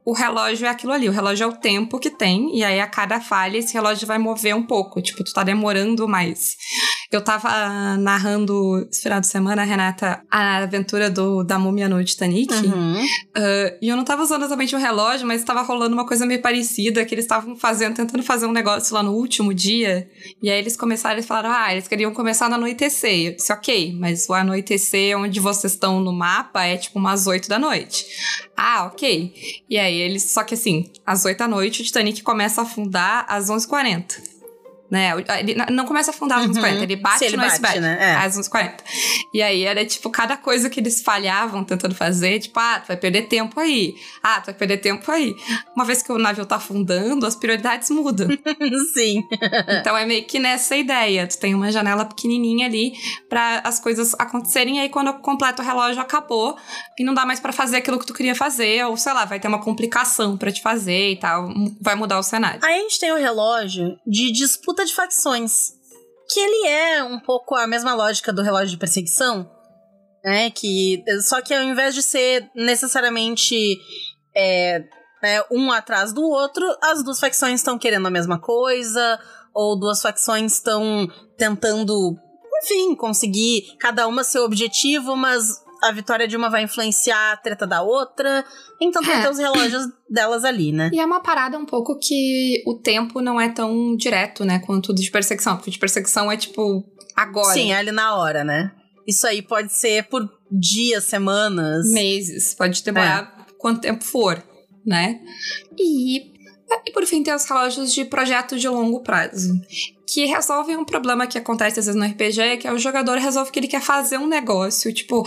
o 0.04 0.12
relógio 0.12 0.66
é 0.66 0.70
aquilo 0.70 0.92
ali, 0.92 1.08
o 1.08 1.12
relógio 1.12 1.44
é 1.44 1.46
o 1.46 1.56
tempo 1.56 1.98
que 1.98 2.08
tem, 2.08 2.56
e 2.56 2.64
aí 2.64 2.80
a 2.80 2.86
cada 2.86 3.20
falha 3.20 3.58
esse 3.58 3.74
relógio 3.74 4.06
vai 4.06 4.16
mover 4.16 4.56
um 4.56 4.62
pouco, 4.62 5.02
tipo, 5.02 5.22
tu 5.22 5.34
tá 5.34 5.44
demorando 5.44 6.08
mais. 6.08 6.56
Eu 7.10 7.22
tava 7.22 7.96
narrando 7.96 8.86
esse 8.90 9.02
final 9.02 9.18
de 9.18 9.26
semana, 9.26 9.64
Renata, 9.64 10.22
a 10.30 10.58
aventura 10.58 11.08
do, 11.08 11.42
da 11.42 11.58
múmia 11.58 11.88
no 11.88 12.04
Titanic. 12.04 12.52
Uhum. 12.52 13.02
Uh, 13.02 13.78
e 13.80 13.88
eu 13.88 13.96
não 13.96 14.04
tava 14.04 14.22
usando 14.22 14.42
exatamente 14.42 14.76
o 14.76 14.78
relógio, 14.78 15.26
mas 15.26 15.42
tava 15.42 15.62
rolando 15.62 15.94
uma 15.94 16.06
coisa 16.06 16.26
meio 16.26 16.42
parecida, 16.42 17.06
que 17.06 17.14
eles 17.14 17.24
estavam 17.24 17.56
fazendo, 17.56 17.94
tentando 17.94 18.22
fazer 18.22 18.44
um 18.44 18.52
negócio 18.52 18.94
lá 18.94 19.02
no 19.02 19.12
último 19.12 19.54
dia. 19.54 20.06
E 20.42 20.50
aí 20.50 20.58
eles 20.58 20.76
começaram, 20.76 21.14
eles 21.14 21.26
falaram, 21.26 21.50
ah, 21.50 21.72
eles 21.72 21.88
queriam 21.88 22.12
começar 22.12 22.46
no 22.50 22.56
anoitecer. 22.56 23.28
Eu 23.28 23.36
disse, 23.36 23.50
ok, 23.54 23.96
mas 23.98 24.28
o 24.28 24.34
anoitecer 24.34 25.16
onde 25.18 25.40
vocês 25.40 25.72
estão 25.72 26.00
no 26.00 26.12
mapa 26.12 26.64
é 26.64 26.76
tipo 26.76 26.98
umas 26.98 27.26
8 27.26 27.48
da 27.48 27.58
noite. 27.58 28.04
Ah, 28.54 28.84
ok. 28.84 29.32
E 29.70 29.78
aí 29.78 29.96
eles, 29.98 30.30
só 30.30 30.44
que 30.44 30.52
assim, 30.52 30.90
às 31.06 31.24
8 31.24 31.38
da 31.38 31.48
noite 31.48 31.80
o 31.80 31.84
Titanic 31.84 32.22
começa 32.22 32.60
a 32.60 32.64
afundar 32.64 33.24
às 33.26 33.48
11h40 33.48 34.37
né? 34.90 35.12
Ele 35.40 35.54
não 35.70 35.84
começa 35.84 36.10
a 36.10 36.14
afundar 36.14 36.38
às 36.38 36.46
uhum. 36.46 36.52
11h40, 36.52 36.82
ele 36.82 36.96
bate 36.96 37.24
ele 37.24 37.36
no 37.36 37.42
bate, 37.42 37.54
iceberg 37.54 37.80
né? 37.80 37.98
é. 38.00 38.14
às 38.16 38.38
11h40. 38.38 38.74
E 39.32 39.42
aí 39.42 39.64
era 39.64 39.84
tipo, 39.84 40.10
cada 40.10 40.36
coisa 40.36 40.70
que 40.70 40.80
eles 40.80 41.02
falhavam 41.02 41.62
tentando 41.62 41.94
fazer, 41.94 42.38
tipo, 42.38 42.58
ah, 42.58 42.80
tu 42.80 42.88
vai 42.88 42.96
perder 42.96 43.22
tempo 43.22 43.58
aí. 43.60 43.94
Ah, 44.22 44.40
tu 44.40 44.46
vai 44.46 44.54
perder 44.54 44.78
tempo 44.78 45.10
aí. 45.10 45.34
Uma 45.76 45.84
vez 45.84 46.02
que 46.02 46.10
o 46.10 46.18
navio 46.18 46.46
tá 46.46 46.56
afundando, 46.56 47.26
as 47.26 47.36
prioridades 47.36 47.90
mudam. 47.90 48.28
Sim. 48.94 49.22
então 49.80 49.96
é 49.96 50.06
meio 50.06 50.24
que 50.24 50.38
nessa 50.38 50.76
ideia. 50.76 51.26
Tu 51.26 51.38
tem 51.38 51.54
uma 51.54 51.70
janela 51.70 52.04
pequenininha 52.04 52.66
ali 52.66 52.92
para 53.28 53.60
as 53.64 53.78
coisas 53.78 54.14
acontecerem, 54.18 54.78
e 54.78 54.80
aí 54.80 54.88
quando 54.88 55.12
completa 55.14 55.62
o 55.62 55.64
relógio 55.64 56.00
acabou, 56.00 56.56
e 56.98 57.04
não 57.04 57.12
dá 57.12 57.26
mais 57.26 57.40
para 57.40 57.52
fazer 57.52 57.76
aquilo 57.76 57.98
que 57.98 58.06
tu 58.06 58.14
queria 58.14 58.34
fazer, 58.34 58.84
ou 58.86 58.96
sei 58.96 59.12
lá, 59.12 59.24
vai 59.24 59.38
ter 59.38 59.48
uma 59.48 59.60
complicação 59.60 60.36
para 60.36 60.50
te 60.50 60.62
fazer 60.62 61.12
e 61.12 61.16
tal, 61.16 61.52
vai 61.80 61.94
mudar 61.94 62.18
o 62.18 62.22
cenário. 62.22 62.60
Aí 62.62 62.78
a 62.78 62.82
gente 62.82 62.98
tem 62.98 63.12
o 63.12 63.16
relógio 63.16 63.98
de 64.06 64.32
disputa 64.32 64.77
de 64.84 64.94
facções. 64.94 65.72
Que 66.30 66.40
ele 66.40 66.68
é 66.68 67.02
um 67.02 67.18
pouco 67.18 67.54
a 67.54 67.66
mesma 67.66 67.94
lógica 67.94 68.32
do 68.32 68.42
relógio 68.42 68.70
de 68.70 68.76
perseguição, 68.76 69.50
né? 70.22 70.50
Que, 70.50 71.02
só 71.22 71.40
que 71.40 71.54
ao 71.54 71.62
invés 71.62 71.94
de 71.94 72.02
ser 72.02 72.50
necessariamente 72.54 73.78
é, 74.36 74.84
é, 75.24 75.44
um 75.50 75.72
atrás 75.72 76.12
do 76.12 76.22
outro, 76.22 76.64
as 76.82 77.02
duas 77.02 77.18
facções 77.18 77.60
estão 77.60 77.78
querendo 77.78 78.06
a 78.06 78.10
mesma 78.10 78.38
coisa, 78.38 79.18
ou 79.54 79.78
duas 79.78 80.00
facções 80.00 80.52
estão 80.52 81.08
tentando, 81.36 82.16
enfim, 82.62 82.94
conseguir 82.94 83.76
cada 83.78 84.06
uma 84.06 84.22
seu 84.22 84.44
objetivo, 84.44 85.16
mas 85.16 85.60
a 85.82 85.92
vitória 85.92 86.26
de 86.26 86.36
uma 86.36 86.50
vai 86.50 86.62
influenciar 86.62 87.32
a 87.32 87.36
treta 87.36 87.66
da 87.66 87.82
outra. 87.82 88.44
Então 88.80 89.02
tem 89.02 89.14
é. 89.14 89.30
os 89.30 89.38
relógios 89.38 89.84
delas 90.08 90.44
ali, 90.44 90.72
né? 90.72 90.90
E 90.92 91.00
é 91.00 91.04
uma 91.04 91.20
parada 91.20 91.58
um 91.58 91.66
pouco 91.66 91.98
que 91.98 92.62
o 92.66 92.74
tempo 92.74 93.20
não 93.20 93.40
é 93.40 93.48
tão 93.48 93.96
direto, 93.96 94.44
né? 94.44 94.58
Quanto 94.60 94.94
de 94.94 95.10
perseguição. 95.10 95.56
Porque 95.56 95.70
de 95.70 95.78
perseguição 95.78 96.30
é 96.30 96.36
tipo 96.36 96.84
agora. 97.16 97.54
Sim, 97.54 97.72
é 97.72 97.76
ali 97.76 97.92
na 97.92 98.16
hora, 98.16 98.44
né? 98.44 98.72
Isso 99.06 99.26
aí 99.26 99.40
pode 99.40 99.72
ser 99.72 100.04
por 100.08 100.28
dias, 100.50 101.04
semanas. 101.04 101.90
Meses. 101.90 102.54
Pode 102.54 102.82
demorar 102.82 103.46
é. 103.48 103.52
quanto 103.58 103.80
tempo 103.80 104.04
for, 104.04 104.42
né? 104.84 105.20
E 105.78 106.37
e 106.84 106.92
por 106.92 107.06
fim, 107.06 107.22
tem 107.22 107.34
os 107.34 107.44
relógios 107.44 107.92
de 107.92 108.04
projeto 108.04 108.58
de 108.58 108.68
longo 108.68 109.00
prazo, 109.00 109.58
que 110.06 110.26
resolvem 110.26 110.76
um 110.76 110.84
problema 110.84 111.26
que 111.26 111.38
acontece 111.38 111.80
às 111.80 111.86
vezes 111.86 112.00
no 112.00 112.06
RPG, 112.06 112.58
que 112.58 112.68
é 112.68 112.72
o 112.72 112.78
jogador 112.78 113.18
resolve 113.18 113.50
que 113.50 113.58
ele 113.58 113.68
quer 113.68 113.80
fazer 113.80 114.18
um 114.18 114.26
negócio, 114.26 114.92
tipo, 114.92 115.26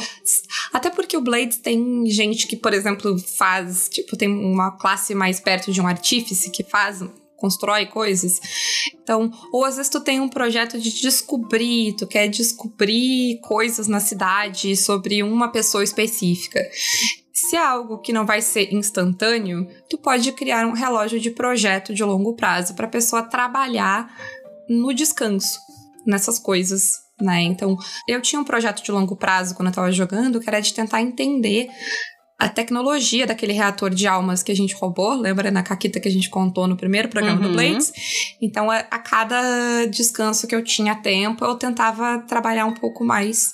até 0.74 0.90
porque 0.90 1.18
o 1.18 1.22
Blades 1.22 1.58
tem 1.58 2.06
gente 2.08 2.48
que, 2.48 2.56
por 2.56 2.74
exemplo, 2.74 3.18
faz, 3.38 3.90
tipo, 3.90 4.18
tem 4.18 4.30
uma 4.30 4.72
classe 4.72 5.16
mais 5.16 5.40
perto 5.40 5.72
de 5.72 5.82
um 5.82 5.88
artífice 5.88 6.50
que 6.50 6.64
faz 6.64 7.02
constrói 7.42 7.88
coisas. 7.88 8.40
Então, 9.02 9.32
ou 9.52 9.66
às 9.66 9.78
vezes 9.78 9.90
tu 9.90 10.00
tem 10.00 10.22
um 10.22 10.30
projeto 10.30 10.80
de 10.80 10.92
descobrir, 11.02 11.96
tu 11.96 12.06
quer 12.06 12.28
descobrir 12.28 13.40
coisas 13.42 13.88
na 13.88 14.00
cidade 14.00 14.78
sobre 14.78 15.24
uma 15.24 15.52
pessoa 15.52 15.84
específica. 15.84 16.62
Se 17.50 17.56
é 17.56 17.60
algo 17.60 17.98
que 18.00 18.14
não 18.14 18.26
vai 18.26 18.42
ser 18.42 18.74
instantâneo, 18.74 19.68
tu 19.90 19.98
pode 19.98 20.32
criar 20.34 20.66
um 20.68 20.74
relógio 20.74 21.20
de 21.20 21.32
projeto 21.32 21.94
de 21.94 22.04
longo 22.04 22.36
prazo 22.36 22.76
para 22.76 22.86
a 22.86 22.90
pessoa 22.90 23.24
trabalhar 23.24 24.14
no 24.70 24.94
descanso 24.94 25.60
nessas 26.06 26.38
coisas, 26.38 26.94
né? 27.20 27.42
Então, 27.42 27.78
eu 28.08 28.22
tinha 28.22 28.40
um 28.40 28.46
projeto 28.46 28.84
de 28.84 28.92
longo 28.92 29.16
prazo 29.16 29.56
quando 29.56 29.68
eu 29.68 29.72
estava 29.72 29.92
jogando, 29.92 30.40
que 30.40 30.50
era 30.50 30.60
de 30.60 30.74
tentar 30.74 31.02
entender 31.02 31.68
a 32.40 32.50
tecnologia 32.50 33.28
daquele 33.28 33.54
reator 33.54 33.92
de 33.92 34.08
almas 34.08 34.42
que 34.42 34.52
a 34.52 34.56
gente 34.56 34.74
roubou, 34.74 35.14
lembra 35.14 35.52
na 35.52 35.62
caquita 35.62 36.00
que 36.00 36.08
a 36.08 36.12
gente 36.12 36.30
contou 36.30 36.68
no 36.68 36.76
primeiro 36.76 37.08
programa 37.08 37.40
uhum. 37.40 37.50
do 37.50 37.54
Blades? 37.54 37.92
Então, 38.42 38.72
a, 38.72 38.80
a, 38.80 38.98
cada 38.98 39.86
descanso 39.86 40.48
que 40.48 40.56
eu 40.56 40.64
tinha 40.64 40.96
tempo, 40.96 41.46
eu 41.46 41.56
tentava 41.56 42.18
trabalhar 42.28 42.66
um 42.66 42.74
pouco 42.74 43.04
mais 43.04 43.54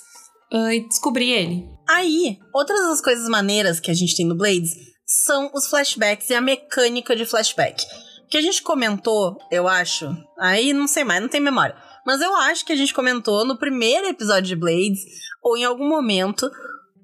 uh, 0.52 0.72
e 0.72 0.88
descobrir 0.88 1.30
ele. 1.30 1.77
Aí, 1.88 2.38
outras 2.54 2.80
das 2.80 3.00
coisas 3.00 3.28
maneiras 3.28 3.80
que 3.80 3.90
a 3.90 3.94
gente 3.94 4.14
tem 4.14 4.26
no 4.26 4.36
Blades 4.36 4.74
são 5.06 5.50
os 5.54 5.66
flashbacks 5.66 6.28
e 6.28 6.34
a 6.34 6.40
mecânica 6.40 7.16
de 7.16 7.24
flashback. 7.24 7.84
Que 8.30 8.36
a 8.36 8.42
gente 8.42 8.62
comentou, 8.62 9.38
eu 9.50 9.66
acho. 9.66 10.14
Aí 10.38 10.74
não 10.74 10.86
sei 10.86 11.02
mais, 11.02 11.22
não 11.22 11.28
tem 11.28 11.40
memória. 11.40 11.74
Mas 12.06 12.20
eu 12.20 12.34
acho 12.36 12.64
que 12.64 12.72
a 12.72 12.76
gente 12.76 12.92
comentou 12.92 13.44
no 13.44 13.58
primeiro 13.58 14.06
episódio 14.06 14.48
de 14.48 14.56
Blades, 14.56 15.00
ou 15.42 15.56
em 15.56 15.64
algum 15.64 15.88
momento, 15.88 16.50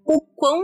o 0.05 0.21
quão 0.21 0.63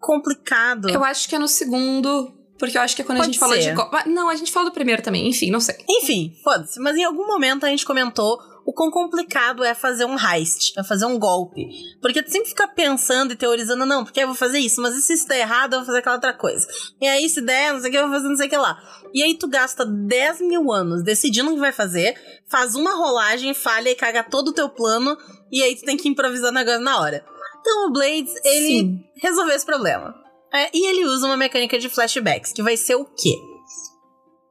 complicado. 0.00 0.88
Eu 0.88 1.04
acho 1.04 1.28
que 1.28 1.36
é 1.36 1.38
no 1.38 1.46
segundo, 1.46 2.32
porque 2.58 2.76
eu 2.76 2.82
acho 2.82 2.96
que 2.96 3.02
é 3.02 3.04
quando 3.04 3.18
Pode 3.18 3.30
a 3.30 3.32
gente 3.32 3.62
ser. 3.62 3.74
falou 3.74 4.02
de. 4.04 4.10
Não, 4.10 4.28
a 4.28 4.34
gente 4.34 4.50
falou 4.50 4.70
do 4.70 4.74
primeiro 4.74 5.02
também, 5.02 5.28
enfim, 5.28 5.50
não 5.50 5.60
sei. 5.60 5.76
Enfim, 5.88 6.32
foda-se. 6.42 6.80
Mas 6.80 6.96
em 6.96 7.04
algum 7.04 7.26
momento 7.26 7.64
a 7.64 7.68
gente 7.68 7.86
comentou 7.86 8.38
o 8.64 8.72
quão 8.72 8.90
complicado 8.90 9.64
é 9.64 9.74
fazer 9.74 10.04
um 10.04 10.16
heist, 10.18 10.72
é 10.78 10.84
fazer 10.84 11.06
um 11.06 11.18
golpe. 11.18 11.66
Porque 12.00 12.22
tu 12.22 12.30
sempre 12.30 12.48
fica 12.48 12.68
pensando 12.68 13.32
e 13.32 13.36
teorizando, 13.36 13.86
não, 13.86 14.04
porque 14.04 14.20
eu 14.20 14.26
vou 14.26 14.36
fazer 14.36 14.58
isso, 14.58 14.80
mas 14.80 14.94
e 14.94 15.02
se 15.02 15.14
isso 15.14 15.28
der 15.28 15.40
errado, 15.40 15.74
eu 15.74 15.78
vou 15.80 15.86
fazer 15.86 15.98
aquela 15.98 16.16
outra 16.16 16.32
coisa. 16.32 16.66
E 17.00 17.06
aí, 17.06 17.28
se 17.28 17.40
der, 17.40 17.72
não 17.72 17.80
sei 17.80 17.88
o 17.88 17.92
que, 17.92 17.98
eu 17.98 18.08
vou 18.08 18.12
fazer 18.12 18.28
não 18.28 18.36
sei 18.36 18.46
o 18.46 18.50
que 18.50 18.56
lá. 18.56 18.80
E 19.12 19.22
aí 19.22 19.34
tu 19.34 19.48
gasta 19.48 19.84
10 19.84 20.40
mil 20.42 20.70
anos 20.72 21.02
decidindo 21.02 21.50
o 21.50 21.54
que 21.54 21.60
vai 21.60 21.72
fazer, 21.72 22.14
faz 22.48 22.74
uma 22.74 22.94
rolagem, 22.94 23.54
falha 23.54 23.90
e 23.90 23.94
caga 23.94 24.22
todo 24.22 24.48
o 24.48 24.54
teu 24.54 24.68
plano, 24.68 25.16
e 25.50 25.62
aí 25.62 25.74
tu 25.74 25.84
tem 25.84 25.96
que 25.96 26.08
improvisar 26.08 26.50
o 26.50 26.54
negócio 26.54 26.80
na 26.80 27.00
hora. 27.00 27.24
Então 27.60 27.88
o 27.88 27.92
Blades, 27.92 28.32
ele 28.44 28.66
Sim. 28.66 29.04
resolveu 29.16 29.54
esse 29.54 29.66
problema. 29.66 30.14
É, 30.52 30.68
e 30.74 30.86
ele 30.86 31.04
usa 31.04 31.26
uma 31.26 31.36
mecânica 31.36 31.78
de 31.78 31.88
flashbacks, 31.88 32.52
que 32.52 32.62
vai 32.62 32.76
ser 32.76 32.96
o 32.96 33.04
quê? 33.04 33.36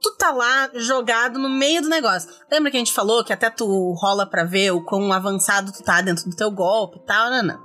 Tu 0.02 0.16
tá 0.16 0.32
lá 0.32 0.70
jogado 0.74 1.38
no 1.38 1.50
meio 1.50 1.82
do 1.82 1.90
negócio. 1.90 2.30
Lembra 2.52 2.72
que 2.72 2.78
a 2.78 2.80
gente 2.80 2.94
falou 2.94 3.24
que 3.24 3.34
até 3.34 3.50
tu 3.50 3.94
rola 3.94 4.26
pra 4.26 4.44
ver 4.44 4.72
o 4.72 4.84
quão 4.84 5.12
avançado 5.12 5.72
tu 5.72 5.84
tá 5.84 6.02
dentro 6.02 6.30
do 6.30 6.36
teu 6.36 6.52
golpe 6.52 6.98
e 6.98 7.06
tal, 7.06 7.30
né? 7.30 7.58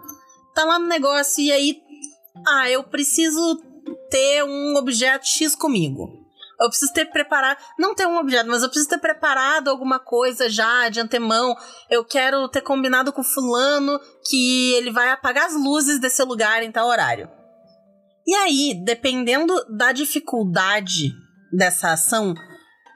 Tá 0.55 0.65
lá 0.65 0.79
no 0.79 0.87
negócio 0.87 1.43
e 1.43 1.53
aí. 1.53 1.83
Ah, 2.47 2.69
eu 2.69 2.83
preciso 2.83 3.63
ter 4.11 4.45
um 4.45 4.77
objeto 4.77 5.27
X 5.27 5.55
comigo. 5.55 6.25
Eu 6.61 6.69
preciso 6.69 6.93
ter 6.93 7.07
preparado. 7.07 7.59
Não 7.79 7.95
ter 7.95 8.07
um 8.07 8.19
objeto, 8.19 8.49
mas 8.49 8.63
eu 8.63 8.69
preciso 8.69 8.89
ter 8.89 8.99
preparado 8.99 9.69
alguma 9.69 9.99
coisa 9.99 10.49
já 10.49 10.89
de 10.89 11.01
antemão. 11.01 11.55
Eu 11.91 12.05
quero 12.05 12.49
ter 12.49 12.61
combinado 12.61 13.13
com 13.13 13.23
fulano 13.23 14.01
que 14.29 14.73
ele 14.75 14.91
vai 14.91 15.11
apagar 15.11 15.47
as 15.47 15.55
luzes 15.55 16.01
desse 16.01 16.23
lugar 16.23 16.63
em 16.63 16.73
tal 16.73 16.89
horário. 16.89 17.29
E 18.27 18.35
aí, 18.35 18.75
dependendo 18.85 19.55
da 19.69 19.93
dificuldade 19.93 21.13
dessa 21.57 21.93
ação 21.93 22.35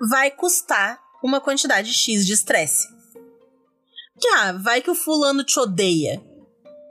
vai 0.09 0.31
custar 0.31 1.01
uma 1.23 1.41
quantidade 1.41 1.93
X 1.93 2.25
de 2.25 2.33
estresse. 2.33 2.87
Que, 4.21 4.29
ah, 4.29 4.53
vai 4.53 4.81
que 4.81 4.91
o 4.91 4.95
fulano 4.95 5.45
te 5.45 5.59
odeia. 5.59 6.23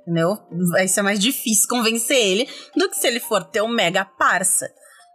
Entendeu? 0.01 0.37
Vai 0.71 0.87
ser 0.87 1.01
mais 1.01 1.19
difícil 1.19 1.67
convencer 1.67 2.17
ele 2.17 2.49
do 2.75 2.89
que 2.89 2.97
se 2.97 3.07
ele 3.07 3.19
for 3.19 3.43
teu 3.43 3.67
mega 3.67 4.05
parça. 4.05 4.69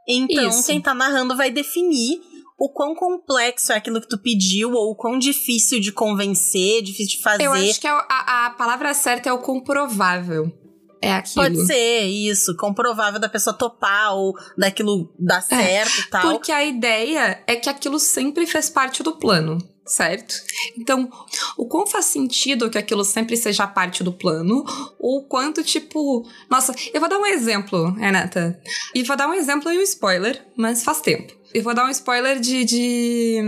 Então, 0.07 0.49
Isso. 0.49 0.67
quem 0.67 0.81
tá 0.81 0.93
narrando 0.93 1.37
vai 1.37 1.51
definir 1.51 2.21
o 2.59 2.69
quão 2.69 2.95
complexo 2.95 3.73
é 3.73 3.77
aquilo 3.77 4.01
que 4.01 4.09
tu 4.09 4.19
pediu, 4.19 4.73
ou 4.73 4.93
o 4.93 4.97
quão 4.97 5.19
difícil 5.19 5.81
de 5.81 5.91
convencer, 5.91 6.83
difícil 6.83 7.17
de 7.19 7.23
fazer. 7.23 7.45
Eu 7.45 7.53
acho 7.53 7.81
que 7.81 7.87
a, 7.87 8.07
a, 8.09 8.47
a 8.47 8.51
palavra 8.51 8.93
certa 8.95 9.31
é 9.31 9.33
o 9.33 9.39
comprovável 9.39 10.53
é 11.03 11.13
aquilo. 11.13 11.45
Pode 11.45 11.67
ser 11.67 12.05
isso, 12.05 12.57
comprovável 12.57 13.19
da 13.19 13.29
pessoa 13.29 13.53
topar 13.53 14.15
ou 14.15 14.35
daquilo 14.57 15.13
dar 15.19 15.39
é, 15.39 15.43
certo 15.43 15.99
e 15.99 16.11
tal. 16.11 16.23
Porque 16.23 16.53
a 16.53 16.65
ideia 16.65 17.43
é 17.45 17.57
que 17.57 17.69
aquilo 17.69 17.99
sempre 17.99 18.47
fez 18.47 18.71
parte 18.71 19.03
do 19.03 19.17
plano, 19.17 19.59
certo? 19.85 20.33
Então, 20.79 21.11
o 21.59 21.67
quão 21.67 21.89
faz 21.89 22.05
sentido 22.05 22.71
que 22.71 22.79
aquilo 22.79 23.05
sempre 23.05 23.37
seja 23.37 23.67
parte 23.67 24.05
do 24.05 24.13
plano, 24.13 24.65
ou 24.97 25.25
quanto, 25.25 25.65
tipo. 25.65 26.25
Nossa, 26.49 26.73
eu 26.95 27.01
vou 27.01 27.09
dar 27.09 27.19
um 27.19 27.27
exemplo, 27.27 27.91
Renata. 27.95 28.61
E 28.95 29.03
vou 29.03 29.17
dar 29.17 29.29
um 29.29 29.35
exemplo 29.35 29.73
e 29.73 29.79
um 29.79 29.83
spoiler, 29.83 30.41
mas 30.57 30.85
faz 30.85 31.01
tempo. 31.01 31.35
Eu 31.53 31.65
vou 31.65 31.75
dar 31.75 31.85
um 31.85 31.91
spoiler 31.91 32.39
de, 32.39 32.65
de 32.65 33.41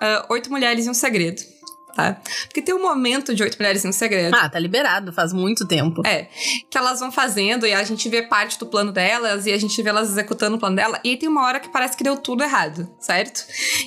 uh, 0.00 0.32
Oito 0.32 0.50
Mulheres 0.50 0.86
e 0.86 0.90
um 0.90 0.94
Segredo 0.94 1.51
tá? 1.94 2.20
Porque 2.44 2.62
tem 2.62 2.74
um 2.74 2.82
momento 2.82 3.34
de 3.34 3.42
Oito 3.42 3.56
Mulheres 3.58 3.84
em 3.84 3.88
um 3.88 3.92
Segredo. 3.92 4.34
Ah, 4.34 4.48
tá 4.48 4.58
liberado, 4.58 5.12
faz 5.12 5.32
muito 5.32 5.66
tempo. 5.66 6.02
É, 6.06 6.28
que 6.70 6.76
elas 6.76 7.00
vão 7.00 7.12
fazendo 7.12 7.66
e 7.66 7.72
a 7.72 7.84
gente 7.84 8.08
vê 8.08 8.22
parte 8.22 8.58
do 8.58 8.66
plano 8.66 8.92
delas 8.92 9.46
e 9.46 9.52
a 9.52 9.58
gente 9.58 9.80
vê 9.82 9.90
elas 9.90 10.10
executando 10.10 10.56
o 10.56 10.58
plano 10.58 10.76
dela. 10.76 11.00
E 11.04 11.10
aí 11.10 11.16
tem 11.16 11.28
uma 11.28 11.44
hora 11.44 11.60
que 11.60 11.68
parece 11.68 11.96
que 11.96 12.04
deu 12.04 12.16
tudo 12.16 12.42
errado, 12.42 12.88
certo? 12.98 13.44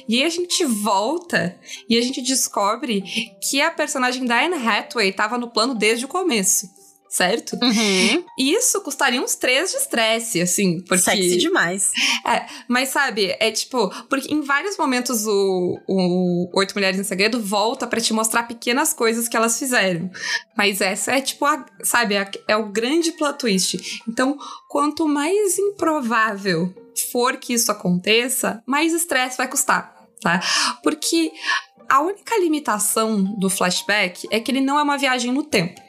E 0.07 0.17
aí 0.17 0.23
a 0.23 0.29
gente 0.29 0.63
volta 0.65 1.57
e 1.89 1.97
a 1.97 2.01
gente 2.01 2.21
descobre 2.21 3.03
que 3.49 3.61
a 3.61 3.71
personagem 3.71 4.25
da 4.25 4.43
Anne 4.43 4.55
Hathaway 4.55 5.11
tava 5.11 5.37
no 5.37 5.49
plano 5.49 5.75
desde 5.75 6.05
o 6.05 6.07
começo. 6.07 6.84
Certo? 7.15 7.53
Uhum. 7.53 8.25
Isso 8.37 8.81
custaria 8.81 9.21
uns 9.21 9.35
três 9.35 9.71
de 9.71 9.77
estresse, 9.77 10.41
assim. 10.41 10.81
Porque... 10.81 10.97
Sexy 10.97 11.37
demais. 11.37 11.93
É, 12.27 12.45
mas 12.67 12.89
sabe, 12.89 13.33
é 13.39 13.51
tipo, 13.51 13.89
porque 14.09 14.33
em 14.33 14.41
vários 14.41 14.77
momentos 14.77 15.25
o, 15.25 15.79
o 15.87 16.49
Oito 16.59 16.75
Mulheres 16.75 16.99
em 16.99 17.05
Segredo 17.05 17.39
volta 17.39 17.87
pra 17.87 18.01
te 18.01 18.11
mostrar 18.11 18.43
pequenas 18.43 18.93
coisas 18.93 19.29
que 19.29 19.37
elas 19.37 19.57
fizeram. 19.57 20.11
Mas 20.57 20.81
essa 20.81 21.13
é 21.13 21.21
tipo, 21.21 21.45
a, 21.45 21.65
sabe, 21.83 22.15
é, 22.15 22.29
é 22.49 22.57
o 22.57 22.67
grande 22.67 23.13
plot 23.13 23.39
twist. 23.39 24.01
Então, 24.09 24.37
quanto 24.67 25.07
mais 25.07 25.57
improvável 25.57 26.75
for 27.13 27.37
que 27.37 27.53
isso 27.53 27.71
aconteça, 27.71 28.61
mais 28.65 28.91
estresse 28.91 29.37
vai 29.37 29.47
custar, 29.47 30.05
tá? 30.19 30.41
Porque 30.83 31.31
a 31.87 32.01
única 32.01 32.37
limitação 32.39 33.23
do 33.39 33.49
flashback 33.49 34.27
é 34.29 34.37
que 34.41 34.51
ele 34.51 34.59
não 34.59 34.77
é 34.77 34.83
uma 34.83 34.97
viagem 34.97 35.31
no 35.31 35.43
tempo. 35.43 35.84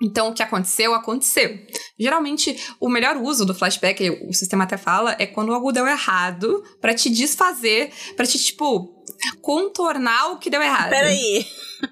Então, 0.00 0.28
o 0.28 0.34
que 0.34 0.42
aconteceu, 0.42 0.94
aconteceu. 0.94 1.58
Geralmente, 1.98 2.56
o 2.78 2.88
melhor 2.88 3.16
uso 3.16 3.46
do 3.46 3.54
flashback, 3.54 4.10
o 4.28 4.32
sistema 4.32 4.64
até 4.64 4.76
fala, 4.76 5.16
é 5.18 5.26
quando 5.26 5.54
algo 5.54 5.72
deu 5.72 5.86
errado 5.86 6.62
para 6.80 6.94
te 6.94 7.08
desfazer, 7.08 7.90
para 8.14 8.26
te, 8.26 8.38
tipo, 8.38 9.04
contornar 9.40 10.32
o 10.32 10.38
que 10.38 10.50
deu 10.50 10.62
errado. 10.62 10.90
Peraí. 10.90 11.46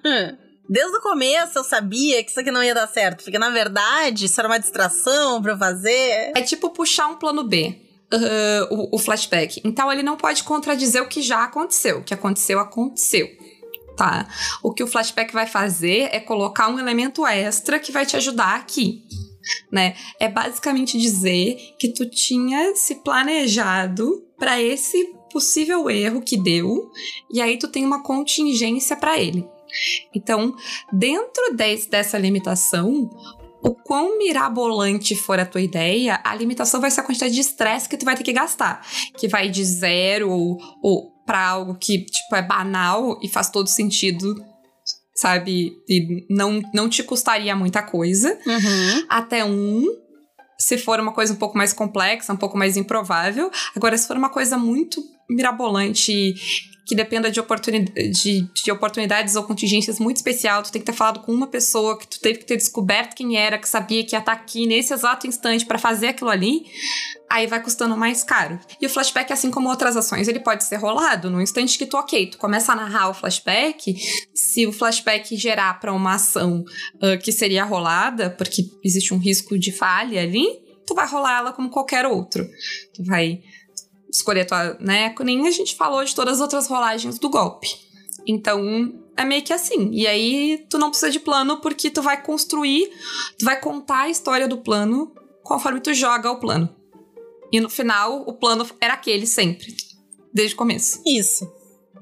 Desde 0.68 0.96
o 0.96 1.00
começo 1.00 1.58
eu 1.58 1.64
sabia 1.64 2.22
que 2.24 2.30
isso 2.30 2.40
aqui 2.40 2.50
não 2.50 2.64
ia 2.64 2.74
dar 2.74 2.86
certo, 2.86 3.22
porque 3.22 3.38
na 3.38 3.50
verdade 3.50 4.24
isso 4.24 4.40
era 4.40 4.48
uma 4.48 4.58
distração 4.58 5.42
pra 5.42 5.52
eu 5.52 5.58
fazer. 5.58 6.32
É 6.34 6.40
tipo 6.40 6.70
puxar 6.70 7.06
um 7.08 7.16
plano 7.16 7.44
B. 7.44 7.80
Uh, 8.12 8.74
o, 8.92 8.96
o 8.96 8.98
flashback. 8.98 9.60
Então 9.64 9.92
ele 9.92 10.02
não 10.02 10.16
pode 10.16 10.44
contradizer 10.44 11.02
o 11.02 11.08
que 11.08 11.20
já 11.20 11.44
aconteceu. 11.44 11.98
O 11.98 12.04
que 12.04 12.14
aconteceu, 12.14 12.60
aconteceu 12.60 13.28
tá? 13.96 14.28
O 14.62 14.72
que 14.72 14.82
o 14.82 14.86
flashback 14.86 15.32
vai 15.32 15.46
fazer 15.46 16.08
é 16.12 16.20
colocar 16.20 16.68
um 16.68 16.78
elemento 16.78 17.26
extra 17.26 17.78
que 17.78 17.92
vai 17.92 18.06
te 18.06 18.16
ajudar 18.16 18.56
aqui. 18.56 19.02
Né? 19.70 19.94
É 20.18 20.28
basicamente 20.28 20.98
dizer 20.98 21.56
que 21.78 21.92
tu 21.92 22.08
tinha 22.08 22.74
se 22.74 22.96
planejado 22.96 24.24
para 24.38 24.60
esse 24.60 25.12
possível 25.30 25.90
erro 25.90 26.22
que 26.22 26.36
deu 26.36 26.90
e 27.30 27.42
aí 27.42 27.58
tu 27.58 27.68
tem 27.68 27.84
uma 27.84 28.02
contingência 28.02 28.96
para 28.96 29.18
ele. 29.18 29.46
Então, 30.14 30.54
dentro 30.92 31.54
desse, 31.54 31.90
dessa 31.90 32.16
limitação, 32.16 33.10
o 33.60 33.74
quão 33.74 34.18
mirabolante 34.18 35.16
for 35.16 35.40
a 35.40 35.46
tua 35.46 35.60
ideia, 35.60 36.20
a 36.22 36.34
limitação 36.34 36.80
vai 36.80 36.90
ser 36.90 37.00
a 37.00 37.02
quantidade 37.02 37.34
de 37.34 37.40
estresse 37.40 37.88
que 37.88 37.96
tu 37.96 38.04
vai 38.04 38.16
ter 38.16 38.22
que 38.22 38.32
gastar. 38.32 38.86
Que 39.16 39.26
vai 39.26 39.48
de 39.48 39.64
zero 39.64 40.30
ou, 40.30 40.58
ou 40.82 41.13
para 41.24 41.46
algo 41.46 41.74
que, 41.74 42.04
tipo, 42.04 42.34
é 42.36 42.42
banal 42.42 43.18
e 43.22 43.28
faz 43.28 43.50
todo 43.50 43.68
sentido, 43.68 44.34
sabe? 45.14 45.72
E 45.88 46.26
não, 46.30 46.60
não 46.72 46.88
te 46.88 47.02
custaria 47.02 47.54
muita 47.56 47.82
coisa. 47.82 48.38
Uhum. 48.46 49.06
Até 49.08 49.44
um. 49.44 49.84
Se 50.58 50.78
for 50.78 51.00
uma 51.00 51.12
coisa 51.12 51.32
um 51.32 51.36
pouco 51.36 51.58
mais 51.58 51.72
complexa, 51.72 52.32
um 52.32 52.36
pouco 52.36 52.56
mais 52.56 52.76
improvável. 52.76 53.50
Agora, 53.74 53.98
se 53.98 54.06
for 54.06 54.16
uma 54.16 54.30
coisa 54.30 54.56
muito 54.56 55.02
mirabolante 55.28 56.34
que 56.86 56.94
dependa 56.94 57.30
de, 57.30 57.40
oportunidade, 57.40 58.10
de, 58.10 58.42
de, 58.52 58.70
oportunidades 58.70 59.36
ou 59.36 59.44
contingências 59.44 59.98
muito 59.98 60.16
especial, 60.16 60.62
tu 60.62 60.70
tem 60.70 60.80
que 60.80 60.86
ter 60.86 60.92
falado 60.92 61.20
com 61.20 61.32
uma 61.32 61.46
pessoa 61.46 61.98
que 61.98 62.06
tu 62.06 62.20
teve 62.20 62.40
que 62.40 62.44
ter 62.44 62.56
descoberto 62.56 63.14
quem 63.14 63.36
era, 63.36 63.58
que 63.58 63.68
sabia 63.68 64.04
que 64.04 64.14
ia 64.14 64.18
estar 64.18 64.32
aqui 64.32 64.66
nesse 64.66 64.92
exato 64.92 65.26
instante 65.26 65.64
para 65.64 65.78
fazer 65.78 66.08
aquilo 66.08 66.30
ali, 66.30 66.66
aí 67.30 67.46
vai 67.46 67.62
custando 67.62 67.96
mais 67.96 68.22
caro. 68.22 68.58
E 68.80 68.86
o 68.86 68.90
flashback, 68.90 69.32
assim 69.32 69.50
como 69.50 69.68
outras 69.68 69.96
ações, 69.96 70.28
ele 70.28 70.40
pode 70.40 70.64
ser 70.64 70.76
rolado 70.76 71.30
no 71.30 71.40
instante 71.40 71.78
que 71.78 71.86
tu, 71.86 71.96
ok, 71.96 72.26
tu 72.26 72.38
começa 72.38 72.72
a 72.72 72.76
narrar 72.76 73.08
o 73.08 73.14
flashback, 73.14 73.96
se 74.34 74.66
o 74.66 74.72
flashback 74.72 75.36
gerar 75.36 75.80
para 75.80 75.92
uma 75.92 76.14
ação 76.14 76.64
uh, 76.96 77.18
que 77.22 77.32
seria 77.32 77.64
rolada, 77.64 78.30
porque 78.30 78.62
existe 78.84 79.14
um 79.14 79.18
risco 79.18 79.58
de 79.58 79.72
falha 79.72 80.20
ali, 80.20 80.46
tu 80.86 80.94
vai 80.94 81.08
rolar 81.08 81.38
ela 81.38 81.52
como 81.52 81.70
qualquer 81.70 82.04
outro. 82.04 82.46
Tu 82.94 83.02
vai 83.04 83.40
escolher 84.24 84.46
tua, 84.46 84.74
né? 84.80 85.14
Nem 85.22 85.46
a 85.46 85.50
gente 85.50 85.76
falou 85.76 86.02
de 86.02 86.14
todas 86.14 86.34
as 86.34 86.40
outras 86.40 86.66
rolagens 86.66 87.18
do 87.18 87.28
golpe. 87.28 87.68
Então, 88.26 88.94
é 89.16 89.24
meio 89.24 89.42
que 89.42 89.52
assim. 89.52 89.90
E 89.92 90.06
aí, 90.06 90.64
tu 90.70 90.78
não 90.78 90.88
precisa 90.88 91.12
de 91.12 91.20
plano 91.20 91.60
porque 91.60 91.90
tu 91.90 92.00
vai 92.00 92.22
construir, 92.22 92.90
tu 93.38 93.44
vai 93.44 93.60
contar 93.60 94.02
a 94.02 94.08
história 94.08 94.48
do 94.48 94.58
plano 94.58 95.12
conforme 95.42 95.80
tu 95.80 95.92
joga 95.92 96.30
o 96.30 96.40
plano. 96.40 96.74
E 97.52 97.60
no 97.60 97.68
final, 97.68 98.24
o 98.26 98.32
plano 98.32 98.66
era 98.80 98.94
aquele 98.94 99.26
sempre, 99.26 99.76
desde 100.32 100.54
o 100.54 100.58
começo. 100.58 101.02
Isso. 101.06 101.46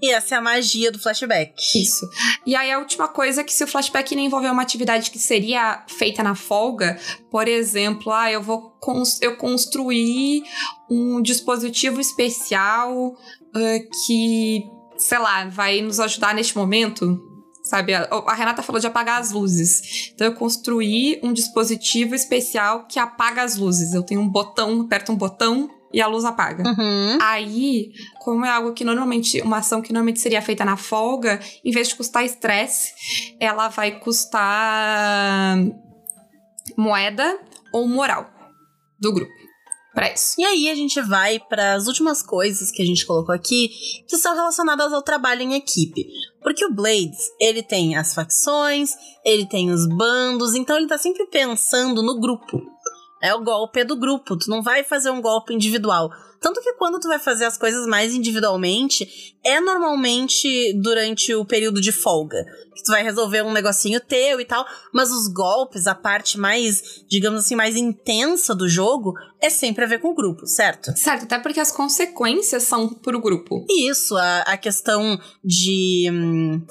E 0.02 0.10
essa 0.10 0.34
é 0.34 0.38
a 0.38 0.42
magia 0.42 0.90
do 0.90 0.98
flashback. 0.98 1.54
Isso. 1.80 2.04
E 2.44 2.56
aí 2.56 2.72
a 2.72 2.80
última 2.80 3.06
coisa 3.06 3.40
é 3.40 3.44
que 3.44 3.52
se 3.52 3.62
o 3.62 3.68
flashback 3.68 4.16
não 4.16 4.22
envolver 4.22 4.50
uma 4.50 4.62
atividade 4.62 5.12
que 5.12 5.18
seria 5.18 5.84
feita 5.86 6.24
na 6.24 6.34
folga, 6.34 6.98
por 7.30 7.46
exemplo, 7.46 8.12
ah, 8.12 8.30
eu 8.30 8.42
vou 8.42 8.72
cons 8.80 9.22
eu 9.22 9.36
construir 9.36 10.42
um 10.90 11.22
dispositivo 11.22 12.00
especial 12.00 12.92
uh, 12.92 14.04
que, 14.04 14.64
sei 14.96 15.18
lá, 15.20 15.44
vai 15.46 15.80
nos 15.80 16.00
ajudar 16.00 16.34
neste 16.34 16.56
momento. 16.56 17.28
Sabe, 17.62 17.94
a, 17.94 18.08
a 18.26 18.34
Renata 18.34 18.60
falou 18.60 18.80
de 18.80 18.88
apagar 18.88 19.20
as 19.20 19.30
luzes. 19.30 20.10
Então 20.12 20.26
eu 20.26 20.34
construí 20.34 21.20
um 21.22 21.32
dispositivo 21.32 22.16
especial 22.16 22.88
que 22.88 22.98
apaga 22.98 23.44
as 23.44 23.56
luzes. 23.56 23.94
Eu 23.94 24.02
tenho 24.02 24.20
um 24.20 24.28
botão, 24.28 24.80
aperto 24.80 25.12
um 25.12 25.16
botão 25.16 25.70
e 25.92 26.00
a 26.00 26.06
luz 26.06 26.24
apaga. 26.24 26.64
Uhum. 26.66 27.18
Aí, 27.20 27.92
como 28.20 28.44
é 28.44 28.50
algo 28.50 28.72
que 28.72 28.84
normalmente, 28.84 29.40
uma 29.42 29.58
ação 29.58 29.82
que 29.82 29.92
normalmente 29.92 30.20
seria 30.20 30.42
feita 30.42 30.64
na 30.64 30.76
folga, 30.76 31.40
em 31.64 31.70
vez 31.70 31.88
de 31.88 31.96
custar 31.96 32.24
estresse, 32.24 32.92
ela 33.38 33.68
vai 33.68 33.98
custar 34.00 35.58
moeda 36.76 37.38
ou 37.72 37.86
moral 37.86 38.30
do 38.98 39.12
grupo. 39.12 39.32
Pra 39.94 40.10
isso. 40.10 40.40
E 40.40 40.44
aí 40.44 40.70
a 40.70 40.74
gente 40.74 41.02
vai 41.02 41.38
para 41.38 41.74
as 41.74 41.86
últimas 41.86 42.22
coisas 42.22 42.70
que 42.70 42.80
a 42.80 42.86
gente 42.86 43.04
colocou 43.04 43.34
aqui, 43.34 43.68
que 44.08 44.16
são 44.16 44.34
relacionadas 44.34 44.90
ao 44.90 45.02
trabalho 45.02 45.42
em 45.42 45.52
equipe. 45.52 46.06
Porque 46.42 46.64
o 46.64 46.72
Blades, 46.72 47.30
ele 47.38 47.62
tem 47.62 47.94
as 47.94 48.14
facções, 48.14 48.92
ele 49.22 49.44
tem 49.44 49.70
os 49.70 49.86
bandos, 49.86 50.54
então 50.54 50.78
ele 50.78 50.88
tá 50.88 50.96
sempre 50.96 51.26
pensando 51.26 52.02
no 52.02 52.18
grupo. 52.18 52.71
É 53.22 53.32
o 53.34 53.42
golpe 53.42 53.84
do 53.84 53.96
grupo, 53.96 54.36
tu 54.36 54.50
não 54.50 54.60
vai 54.62 54.82
fazer 54.82 55.10
um 55.10 55.20
golpe 55.20 55.54
individual. 55.54 56.10
Tanto 56.42 56.60
que 56.60 56.72
quando 56.72 56.98
tu 56.98 57.06
vai 57.06 57.20
fazer 57.20 57.44
as 57.44 57.56
coisas 57.56 57.86
mais 57.86 58.12
individualmente, 58.12 59.36
é 59.44 59.60
normalmente 59.60 60.72
durante 60.74 61.32
o 61.32 61.44
período 61.44 61.80
de 61.80 61.92
folga. 61.92 62.44
Que 62.74 62.82
tu 62.82 62.90
vai 62.90 63.04
resolver 63.04 63.42
um 63.42 63.52
negocinho 63.52 64.00
teu 64.00 64.40
e 64.40 64.44
tal. 64.44 64.66
Mas 64.92 65.12
os 65.12 65.28
golpes, 65.28 65.86
a 65.86 65.94
parte 65.94 66.36
mais, 66.36 67.04
digamos 67.08 67.44
assim, 67.44 67.54
mais 67.54 67.76
intensa 67.76 68.56
do 68.56 68.68
jogo, 68.68 69.14
é 69.40 69.48
sempre 69.48 69.84
a 69.84 69.86
ver 69.86 70.00
com 70.00 70.08
o 70.08 70.14
grupo, 70.14 70.44
certo? 70.44 70.92
Certo, 70.96 71.24
até 71.24 71.38
porque 71.38 71.60
as 71.60 71.70
consequências 71.70 72.64
são 72.64 72.88
pro 72.88 73.20
grupo. 73.20 73.64
Isso, 73.70 74.16
a, 74.16 74.40
a 74.40 74.56
questão 74.56 75.20
de. 75.44 76.10
Hum, 76.12 76.66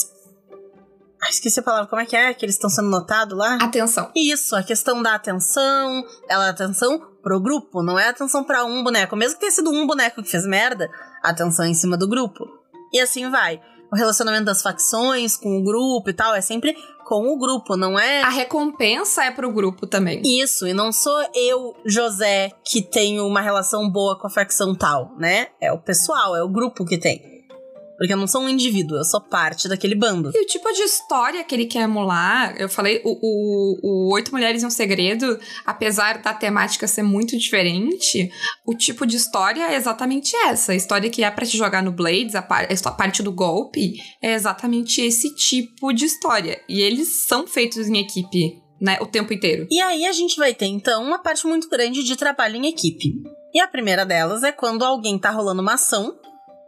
ah, 1.21 1.29
esqueci 1.29 1.59
a 1.59 1.63
palavra, 1.63 1.87
como 1.87 2.01
é 2.01 2.05
que 2.05 2.15
é? 2.15 2.33
Que 2.33 2.43
eles 2.43 2.55
estão 2.55 2.69
sendo 2.69 2.89
notados 2.89 3.37
lá? 3.37 3.57
Atenção. 3.61 4.09
Isso, 4.15 4.55
a 4.55 4.63
questão 4.63 5.03
da 5.03 5.13
atenção. 5.13 6.03
Ela 6.27 6.47
é 6.47 6.49
atenção 6.49 6.99
pro 7.21 7.39
grupo, 7.39 7.83
não 7.83 7.99
é 7.99 8.09
atenção 8.09 8.43
para 8.43 8.65
um 8.65 8.83
boneco. 8.83 9.15
Mesmo 9.15 9.35
que 9.35 9.41
tenha 9.41 9.51
sido 9.51 9.69
um 9.69 9.85
boneco 9.85 10.23
que 10.23 10.31
fez 10.31 10.47
merda, 10.47 10.89
atenção 11.21 11.65
em 11.65 11.75
cima 11.75 11.95
do 11.95 12.07
grupo. 12.07 12.43
E 12.91 12.99
assim 12.99 13.29
vai. 13.29 13.61
O 13.93 13.95
relacionamento 13.95 14.45
das 14.45 14.63
facções 14.63 15.37
com 15.37 15.59
o 15.59 15.63
grupo 15.63 16.09
e 16.09 16.13
tal 16.13 16.33
é 16.33 16.41
sempre 16.41 16.75
com 17.05 17.27
o 17.27 17.37
grupo, 17.37 17.75
não 17.75 17.99
é? 17.99 18.21
A 18.23 18.29
recompensa 18.29 19.25
é 19.25 19.31
pro 19.31 19.51
grupo 19.51 19.85
também. 19.85 20.21
Isso, 20.23 20.65
e 20.65 20.73
não 20.73 20.93
sou 20.93 21.21
eu, 21.35 21.75
José, 21.85 22.51
que 22.65 22.81
tenho 22.81 23.27
uma 23.27 23.41
relação 23.41 23.89
boa 23.91 24.17
com 24.17 24.27
a 24.27 24.29
facção 24.29 24.73
tal, 24.73 25.13
né? 25.17 25.47
É 25.59 25.71
o 25.73 25.77
pessoal, 25.77 26.35
é 26.35 26.41
o 26.41 26.47
grupo 26.47 26.85
que 26.85 26.97
tem. 26.97 27.30
Porque 28.01 28.13
eu 28.13 28.17
não 28.17 28.25
sou 28.25 28.41
um 28.41 28.49
indivíduo, 28.49 28.97
eu 28.97 29.03
sou 29.03 29.21
parte 29.21 29.69
daquele 29.69 29.93
bando. 29.93 30.31
E 30.33 30.41
o 30.41 30.47
tipo 30.47 30.73
de 30.73 30.81
história 30.81 31.43
que 31.43 31.53
ele 31.53 31.67
quer 31.67 31.81
emular, 31.81 32.55
eu 32.57 32.67
falei, 32.67 32.99
o, 33.05 33.11
o, 33.21 33.79
o 33.83 34.13
Oito 34.15 34.31
Mulheres 34.31 34.63
e 34.63 34.65
um 34.65 34.71
Segredo, 34.71 35.39
apesar 35.63 36.17
da 36.17 36.33
temática 36.33 36.87
ser 36.87 37.03
muito 37.03 37.37
diferente, 37.37 38.31
o 38.65 38.73
tipo 38.73 39.05
de 39.05 39.17
história 39.17 39.71
é 39.71 39.75
exatamente 39.75 40.35
essa. 40.35 40.71
A 40.71 40.75
história 40.75 41.11
que 41.11 41.23
é 41.23 41.29
para 41.29 41.45
te 41.45 41.55
jogar 41.55 41.83
no 41.83 41.91
Blades, 41.91 42.33
a, 42.33 42.41
par, 42.41 42.67
a 42.67 42.91
parte 42.91 43.21
do 43.21 43.31
golpe, 43.31 43.93
é 44.19 44.33
exatamente 44.33 44.99
esse 44.99 45.35
tipo 45.35 45.93
de 45.93 46.05
história. 46.05 46.59
E 46.67 46.81
eles 46.81 47.27
são 47.27 47.45
feitos 47.45 47.87
em 47.87 47.99
equipe, 47.99 48.63
né, 48.81 48.97
o 48.99 49.05
tempo 49.05 49.31
inteiro. 49.31 49.67
E 49.69 49.79
aí 49.79 50.07
a 50.07 50.11
gente 50.11 50.37
vai 50.37 50.55
ter, 50.55 50.65
então, 50.65 51.03
uma 51.03 51.19
parte 51.19 51.45
muito 51.45 51.69
grande 51.69 52.03
de 52.03 52.15
trabalho 52.15 52.55
em 52.55 52.65
equipe. 52.65 53.13
E 53.53 53.59
a 53.59 53.67
primeira 53.67 54.03
delas 54.03 54.41
é 54.41 54.51
quando 54.51 54.83
alguém 54.83 55.19
tá 55.19 55.29
rolando 55.29 55.61
uma 55.61 55.75
ação 55.75 56.15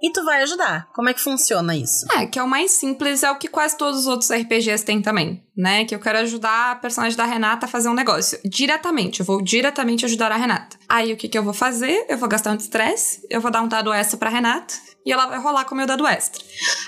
e 0.03 0.11
tu 0.11 0.21
vai 0.25 0.43
ajudar. 0.43 0.89
Como 0.93 1.07
é 1.07 1.13
que 1.13 1.21
funciona 1.21 1.73
isso? 1.73 2.05
É, 2.11 2.25
que 2.25 2.37
é 2.37 2.43
o 2.43 2.47
mais 2.47 2.71
simples, 2.71 3.23
é 3.23 3.31
o 3.31 3.37
que 3.37 3.47
quase 3.47 3.77
todos 3.77 4.01
os 4.01 4.07
outros 4.07 4.29
RPGs 4.29 4.83
têm 4.83 5.01
também, 5.01 5.41
né? 5.55 5.85
Que 5.85 5.95
eu 5.95 5.99
quero 5.99 6.17
ajudar 6.19 6.71
a 6.71 6.75
personagem 6.75 7.17
da 7.17 7.23
Renata 7.23 7.65
a 7.65 7.69
fazer 7.69 7.87
um 7.87 7.93
negócio. 7.93 8.37
Diretamente, 8.43 9.21
eu 9.21 9.25
vou 9.25 9.41
diretamente 9.41 10.03
ajudar 10.03 10.29
a 10.29 10.35
Renata. 10.35 10.77
Aí 10.89 11.13
o 11.13 11.17
que, 11.17 11.29
que 11.29 11.37
eu 11.37 11.43
vou 11.43 11.53
fazer? 11.53 12.05
Eu 12.09 12.17
vou 12.17 12.27
gastar 12.27 12.51
um 12.51 12.55
estresse, 12.55 13.25
eu 13.29 13.39
vou 13.39 13.49
dar 13.49 13.61
um 13.61 13.67
dado 13.67 13.93
extra 13.93 14.17
pra 14.17 14.29
Renata 14.29 14.73
e 15.05 15.11
ela 15.11 15.25
vai 15.25 15.39
rolar 15.39 15.63
com 15.63 15.73
o 15.73 15.77
meu 15.77 15.87
dado 15.87 16.05
extra. 16.05 16.43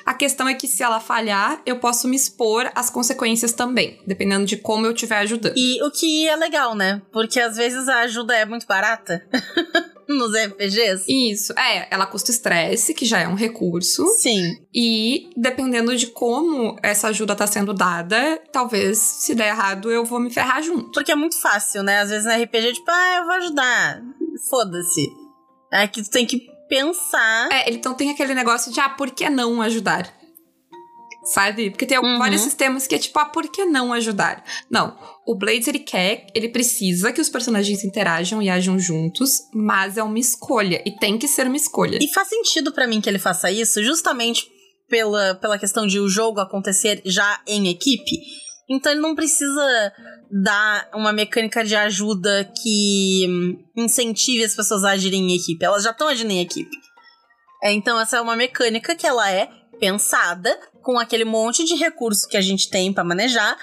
A 0.05 0.13
questão 0.13 0.47
é 0.47 0.53
que 0.53 0.67
se 0.67 0.83
ela 0.83 0.99
falhar, 0.99 1.61
eu 1.65 1.79
posso 1.79 2.09
me 2.09 2.17
expor 2.17 2.69
às 2.75 2.89
consequências 2.89 3.53
também, 3.53 4.01
dependendo 4.05 4.45
de 4.45 4.57
como 4.57 4.85
eu 4.85 4.91
estiver 4.91 5.19
ajudando. 5.19 5.53
E 5.55 5.81
o 5.83 5.89
que 5.89 6.27
é 6.27 6.35
legal, 6.35 6.75
né? 6.75 7.01
Porque 7.13 7.39
às 7.39 7.55
vezes 7.55 7.87
a 7.87 7.99
ajuda 7.99 8.35
é 8.35 8.45
muito 8.45 8.67
barata. 8.67 9.25
nos 10.13 10.33
RPGs? 10.35 11.05
Isso, 11.07 11.53
é, 11.57 11.87
ela 11.89 12.05
custa 12.05 12.31
estresse, 12.31 12.93
que 12.93 13.05
já 13.05 13.19
é 13.19 13.27
um 13.27 13.35
recurso. 13.35 14.05
Sim. 14.19 14.57
E 14.73 15.29
dependendo 15.35 15.95
de 15.95 16.07
como 16.07 16.77
essa 16.83 17.07
ajuda 17.09 17.35
tá 17.35 17.47
sendo 17.47 17.73
dada, 17.73 18.41
talvez 18.51 18.97
se 18.97 19.35
der 19.35 19.49
errado 19.49 19.91
eu 19.91 20.05
vou 20.05 20.19
me 20.19 20.29
ferrar 20.29 20.61
junto. 20.61 20.91
Porque 20.91 21.11
é 21.11 21.15
muito 21.15 21.39
fácil, 21.39 21.83
né? 21.83 21.99
Às 21.99 22.09
vezes 22.09 22.25
na 22.25 22.37
RPG, 22.37 22.73
tipo, 22.73 22.89
ah, 22.89 23.15
eu 23.17 23.25
vou 23.25 23.33
ajudar. 23.35 24.01
Foda-se. 24.49 25.07
É 25.71 25.87
que 25.87 26.03
tu 26.03 26.09
tem 26.09 26.25
que 26.25 26.47
pensar. 26.69 27.49
É, 27.51 27.71
então 27.71 27.93
tem 27.93 28.11
aquele 28.11 28.33
negócio 28.33 28.71
de, 28.71 28.79
ah, 28.79 28.89
por 28.89 29.11
que 29.11 29.29
não 29.29 29.61
ajudar? 29.61 30.13
sabe? 31.25 31.71
Porque 31.71 31.85
tem 31.85 31.97
Uhum. 31.97 32.19
vários 32.19 32.41
sistemas 32.41 32.85
que 32.87 32.95
é 32.95 32.99
tipo, 32.99 33.17
ah, 33.19 33.25
por 33.25 33.47
que 33.49 33.65
não 33.65 33.91
ajudar? 33.93 34.43
Não. 34.69 34.95
O 35.27 35.35
Blades, 35.35 35.67
ele 35.67 35.79
quer, 35.79 36.27
ele 36.35 36.49
precisa 36.49 37.11
que 37.11 37.19
os 37.19 37.29
personagens 37.29 37.83
interajam 37.83 38.41
e 38.41 38.49
ajam 38.49 38.77
juntos, 38.77 39.41
mas 39.53 39.97
é 39.97 40.03
uma 40.03 40.19
escolha. 40.19 40.83
E 40.85 40.91
tem 40.91 41.17
que 41.17 41.27
ser 41.27 41.47
uma 41.47 41.55
escolha. 41.55 41.97
E 41.99 42.13
faz 42.13 42.27
sentido 42.27 42.71
pra 42.71 42.87
mim 42.87 43.01
que 43.01 43.09
ele 43.09 43.17
faça 43.17 43.51
isso, 43.51 43.83
justamente 43.83 44.45
pela, 44.87 45.33
pela 45.35 45.57
questão 45.57 45.87
de 45.87 45.99
o 45.99 46.07
jogo 46.07 46.39
acontecer 46.39 47.01
já 47.05 47.41
em 47.47 47.69
equipe. 47.69 48.19
Então 48.69 48.91
ele 48.91 49.01
não 49.01 49.15
precisa 49.15 49.93
dar 50.31 50.89
uma 50.93 51.13
mecânica 51.13 51.63
de 51.63 51.75
ajuda 51.75 52.51
que 52.61 53.25
incentive 53.75 54.43
as 54.43 54.55
pessoas 54.55 54.83
a 54.83 54.91
agirem 54.91 55.21
em 55.21 55.35
equipe. 55.35 55.63
Elas 55.63 55.83
já 55.83 55.91
estão 55.91 56.07
agindo 56.07 56.31
em 56.31 56.41
equipe. 56.41 56.75
É, 57.63 57.71
então 57.71 57.99
essa 57.99 58.17
é 58.17 58.21
uma 58.21 58.35
mecânica 58.35 58.95
que 58.95 59.07
ela 59.07 59.31
é 59.31 59.49
pensada 59.79 60.57
com 60.81 60.99
aquele 60.99 61.25
monte 61.25 61.63
de 61.63 61.75
recurso 61.75 62.27
que 62.27 62.37
a 62.37 62.41
gente 62.41 62.69
tem 62.69 62.93
pra 62.93 63.03
manejar, 63.03 63.57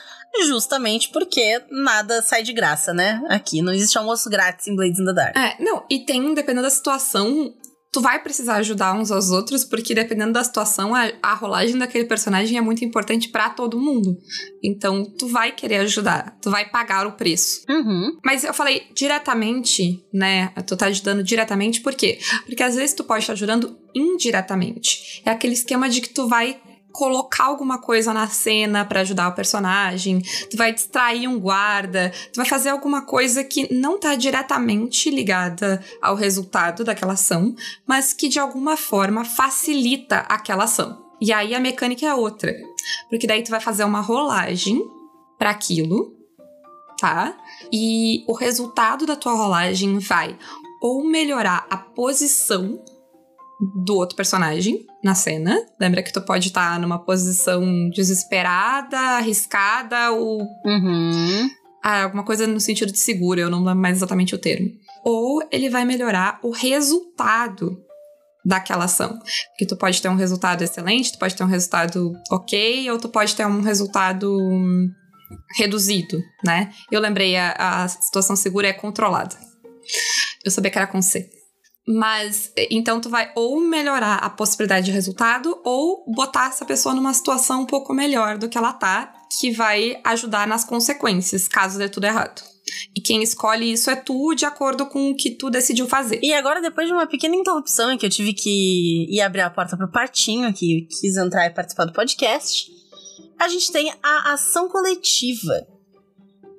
justamente 0.46 1.10
porque 1.10 1.62
nada 1.70 2.22
sai 2.22 2.42
de 2.42 2.52
graça, 2.52 2.92
né? 2.92 3.22
Aqui 3.28 3.62
não 3.62 3.72
existe 3.72 3.98
almoço 3.98 4.30
grátis 4.30 4.66
em 4.66 4.74
Blades 4.74 4.98
in 4.98 5.04
the 5.04 5.12
Dark. 5.12 5.36
É, 5.36 5.62
não, 5.62 5.84
e 5.90 6.04
tem, 6.04 6.34
dependendo 6.34 6.62
da 6.62 6.70
situação, 6.70 7.52
tu 7.92 8.00
vai 8.00 8.22
precisar 8.22 8.56
ajudar 8.56 8.94
uns 8.94 9.10
aos 9.10 9.30
outros, 9.30 9.64
porque 9.64 9.94
dependendo 9.94 10.32
da 10.32 10.42
situação, 10.42 10.94
a, 10.94 11.12
a 11.22 11.34
rolagem 11.34 11.76
daquele 11.76 12.06
personagem 12.06 12.56
é 12.56 12.60
muito 12.60 12.82
importante 12.84 13.28
pra 13.28 13.50
todo 13.50 13.78
mundo. 13.78 14.16
Então, 14.64 15.04
tu 15.04 15.28
vai 15.28 15.52
querer 15.52 15.76
ajudar, 15.76 16.38
tu 16.40 16.50
vai 16.50 16.68
pagar 16.68 17.06
o 17.06 17.12
preço. 17.12 17.60
Uhum. 17.68 18.18
Mas 18.24 18.44
eu 18.44 18.54
falei 18.54 18.86
diretamente, 18.94 20.02
né? 20.12 20.48
Tu 20.66 20.74
tá 20.74 20.86
ajudando 20.86 21.22
diretamente, 21.22 21.82
por 21.82 21.94
quê? 21.94 22.18
Porque 22.46 22.62
às 22.62 22.74
vezes 22.74 22.94
tu 22.94 23.04
pode 23.04 23.24
estar 23.24 23.34
ajudando 23.34 23.76
indiretamente. 23.94 25.20
É 25.26 25.30
aquele 25.30 25.52
esquema 25.52 25.88
de 25.88 26.00
que 26.00 26.08
tu 26.08 26.26
vai 26.26 26.58
colocar 26.92 27.44
alguma 27.44 27.78
coisa 27.78 28.12
na 28.12 28.28
cena 28.28 28.84
pra 28.84 29.00
ajudar 29.00 29.28
o 29.28 29.34
personagem, 29.34 30.22
tu 30.50 30.56
vai 30.56 30.72
distrair 30.72 31.26
um 31.26 31.40
guarda, 31.40 32.12
tu 32.32 32.36
vai 32.36 32.46
fazer 32.46 32.68
alguma 32.68 33.02
coisa 33.02 33.42
que 33.42 33.72
não 33.72 33.98
tá 33.98 34.14
diretamente 34.14 35.10
ligada 35.10 35.82
ao 36.00 36.14
resultado 36.14 36.84
daquela 36.84 37.14
ação, 37.14 37.54
mas 37.86 38.12
que 38.12 38.28
de 38.28 38.38
alguma 38.38 38.76
forma 38.76 39.24
facilita 39.24 40.18
aquela 40.28 40.64
ação. 40.64 41.02
E 41.20 41.32
aí 41.32 41.54
a 41.54 41.60
mecânica 41.60 42.06
é 42.06 42.14
outra, 42.14 42.52
porque 43.08 43.26
daí 43.26 43.42
tu 43.42 43.50
vai 43.50 43.60
fazer 43.60 43.84
uma 43.84 44.00
rolagem 44.00 44.82
para 45.38 45.50
aquilo, 45.50 46.16
tá? 46.98 47.36
E 47.72 48.24
o 48.28 48.32
resultado 48.32 49.06
da 49.06 49.16
tua 49.16 49.32
rolagem 49.32 49.98
vai 49.98 50.36
ou 50.80 51.04
melhorar 51.04 51.66
a 51.70 51.76
posição 51.76 52.82
do 53.84 53.94
outro 53.94 54.16
personagem 54.16 54.84
na 55.02 55.14
cena. 55.14 55.56
Lembra 55.80 56.02
que 56.02 56.12
tu 56.12 56.20
pode 56.20 56.48
estar 56.48 56.78
numa 56.78 56.98
posição 57.04 57.62
desesperada, 57.90 58.98
arriscada 58.98 60.12
ou 60.12 60.42
Uhum. 60.64 61.50
ah, 61.82 62.04
alguma 62.04 62.24
coisa 62.24 62.46
no 62.46 62.60
sentido 62.60 62.92
de 62.92 62.98
segura, 62.98 63.40
eu 63.40 63.50
não 63.50 63.64
lembro 63.64 63.80
mais 63.82 63.96
exatamente 63.98 64.34
o 64.34 64.38
termo. 64.38 64.68
Ou 65.04 65.42
ele 65.50 65.68
vai 65.68 65.84
melhorar 65.84 66.38
o 66.42 66.50
resultado 66.50 67.76
daquela 68.44 68.84
ação. 68.84 69.18
Porque 69.50 69.66
tu 69.66 69.76
pode 69.76 70.00
ter 70.00 70.08
um 70.08 70.16
resultado 70.16 70.62
excelente, 70.62 71.12
tu 71.12 71.18
pode 71.18 71.34
ter 71.34 71.44
um 71.44 71.48
resultado 71.48 72.12
ok, 72.30 72.90
ou 72.90 72.98
tu 72.98 73.08
pode 73.08 73.34
ter 73.34 73.46
um 73.46 73.60
resultado 73.60 74.32
hum, 74.40 74.88
reduzido, 75.56 76.18
né? 76.44 76.72
Eu 76.90 77.00
lembrei, 77.00 77.36
a, 77.36 77.54
a 77.82 77.88
situação 77.88 78.36
segura 78.36 78.68
é 78.68 78.72
controlada. 78.72 79.36
Eu 80.44 80.50
sabia 80.50 80.70
que 80.70 80.78
era 80.78 80.86
com 80.86 81.02
C. 81.02 81.28
Mas, 81.86 82.52
então 82.70 83.00
tu 83.00 83.08
vai 83.08 83.32
ou 83.34 83.60
melhorar 83.60 84.16
a 84.16 84.30
possibilidade 84.30 84.86
de 84.86 84.92
resultado, 84.92 85.60
ou 85.64 86.04
botar 86.14 86.48
essa 86.48 86.64
pessoa 86.64 86.94
numa 86.94 87.12
situação 87.12 87.62
um 87.62 87.66
pouco 87.66 87.92
melhor 87.92 88.38
do 88.38 88.48
que 88.48 88.56
ela 88.56 88.72
tá, 88.72 89.12
que 89.40 89.50
vai 89.50 90.00
ajudar 90.04 90.46
nas 90.46 90.64
consequências, 90.64 91.48
caso 91.48 91.78
dê 91.78 91.88
tudo 91.88 92.04
errado. 92.04 92.42
E 92.96 93.00
quem 93.00 93.22
escolhe 93.22 93.72
isso 93.72 93.90
é 93.90 93.96
tu, 93.96 94.34
de 94.34 94.44
acordo 94.44 94.86
com 94.86 95.10
o 95.10 95.16
que 95.16 95.30
tu 95.30 95.50
decidiu 95.50 95.88
fazer. 95.88 96.20
E 96.22 96.32
agora, 96.32 96.60
depois 96.60 96.86
de 96.86 96.92
uma 96.92 97.06
pequena 97.06 97.34
interrupção 97.34 97.96
que 97.98 98.06
eu 98.06 98.10
tive 98.10 98.32
que 98.32 99.06
ir 99.10 99.20
abrir 99.20 99.40
a 99.40 99.50
porta 99.50 99.76
pro 99.76 99.90
Partinho, 99.90 100.52
que 100.52 100.86
quis 100.88 101.16
entrar 101.16 101.46
e 101.46 101.50
participar 101.50 101.84
do 101.84 101.92
podcast, 101.92 102.70
a 103.38 103.48
gente 103.48 103.72
tem 103.72 103.92
a 104.02 104.32
ação 104.32 104.68
coletiva. 104.68 105.66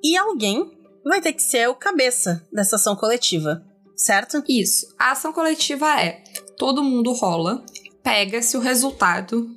E 0.02 0.16
alguém 0.16 0.70
vai 1.04 1.20
ter 1.20 1.32
que 1.32 1.42
ser 1.42 1.68
o 1.68 1.74
cabeça 1.74 2.46
dessa 2.52 2.76
ação 2.76 2.94
coletiva, 2.94 3.64
certo? 3.96 4.42
Isso. 4.48 4.94
A 4.98 5.12
ação 5.12 5.32
coletiva 5.32 6.00
é: 6.00 6.22
todo 6.56 6.82
mundo 6.82 7.12
rola, 7.12 7.64
pega-se 8.02 8.56
o 8.56 8.60
resultado 8.60 9.48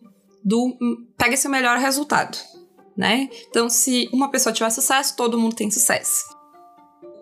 do. 0.43 0.77
Pega-se 1.17 1.47
o 1.47 1.51
melhor 1.51 1.77
resultado, 1.77 2.37
né? 2.95 3.29
Então, 3.49 3.69
se 3.69 4.09
uma 4.13 4.29
pessoa 4.29 4.53
tiver 4.53 4.69
sucesso, 4.69 5.15
todo 5.15 5.37
mundo 5.37 5.55
tem 5.55 5.69
sucesso. 5.69 6.25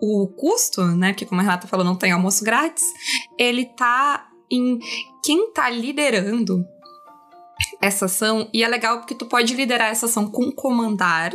O 0.00 0.28
custo, 0.28 0.84
né? 0.84 1.12
Porque 1.12 1.26
como 1.26 1.40
a 1.40 1.44
Renata 1.44 1.66
falou, 1.66 1.84
não 1.84 1.96
tem 1.96 2.12
almoço 2.12 2.44
grátis, 2.44 2.84
ele 3.38 3.64
tá 3.64 4.28
em 4.50 4.78
quem 5.24 5.52
tá 5.52 5.68
liderando 5.70 6.64
essa 7.80 8.06
ação. 8.06 8.48
E 8.52 8.62
é 8.62 8.68
legal 8.68 8.98
porque 8.98 9.14
tu 9.14 9.26
pode 9.26 9.54
liderar 9.54 9.90
essa 9.90 10.06
ação 10.06 10.30
com 10.30 10.52
comandar. 10.52 11.32